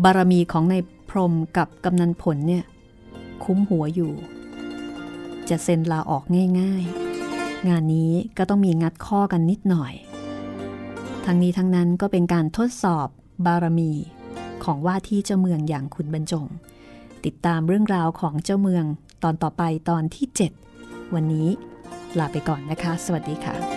[0.04, 0.76] บารมีของใน
[1.10, 2.64] พรมกับกำนันผลเนี่ย
[3.44, 4.12] คุ้มหัวอยู่
[5.50, 6.24] จะเซ็นลาออก
[6.60, 7.07] ง่าย ๆ
[7.68, 9.94] งานนี้ก็ต้องมีงัดข้อกันนิดหน่อย
[11.26, 13.08] ทั้งนี้ทั้งนั้นก็เป็นการทดสอบ
[13.46, 13.92] บารมี
[14.64, 16.46] ของว่าที่เจ้าเมืองอย่างคุณบรรจง
[17.26, 18.86] ติดตามเรื่องราวของเจ้าเมือง
[19.24, 20.28] ตอนต่อไปตอนที่
[20.72, 21.48] 7 วันนี้
[22.20, 23.77] ลาไปก่อนนะคะ สวัสดีค่ะ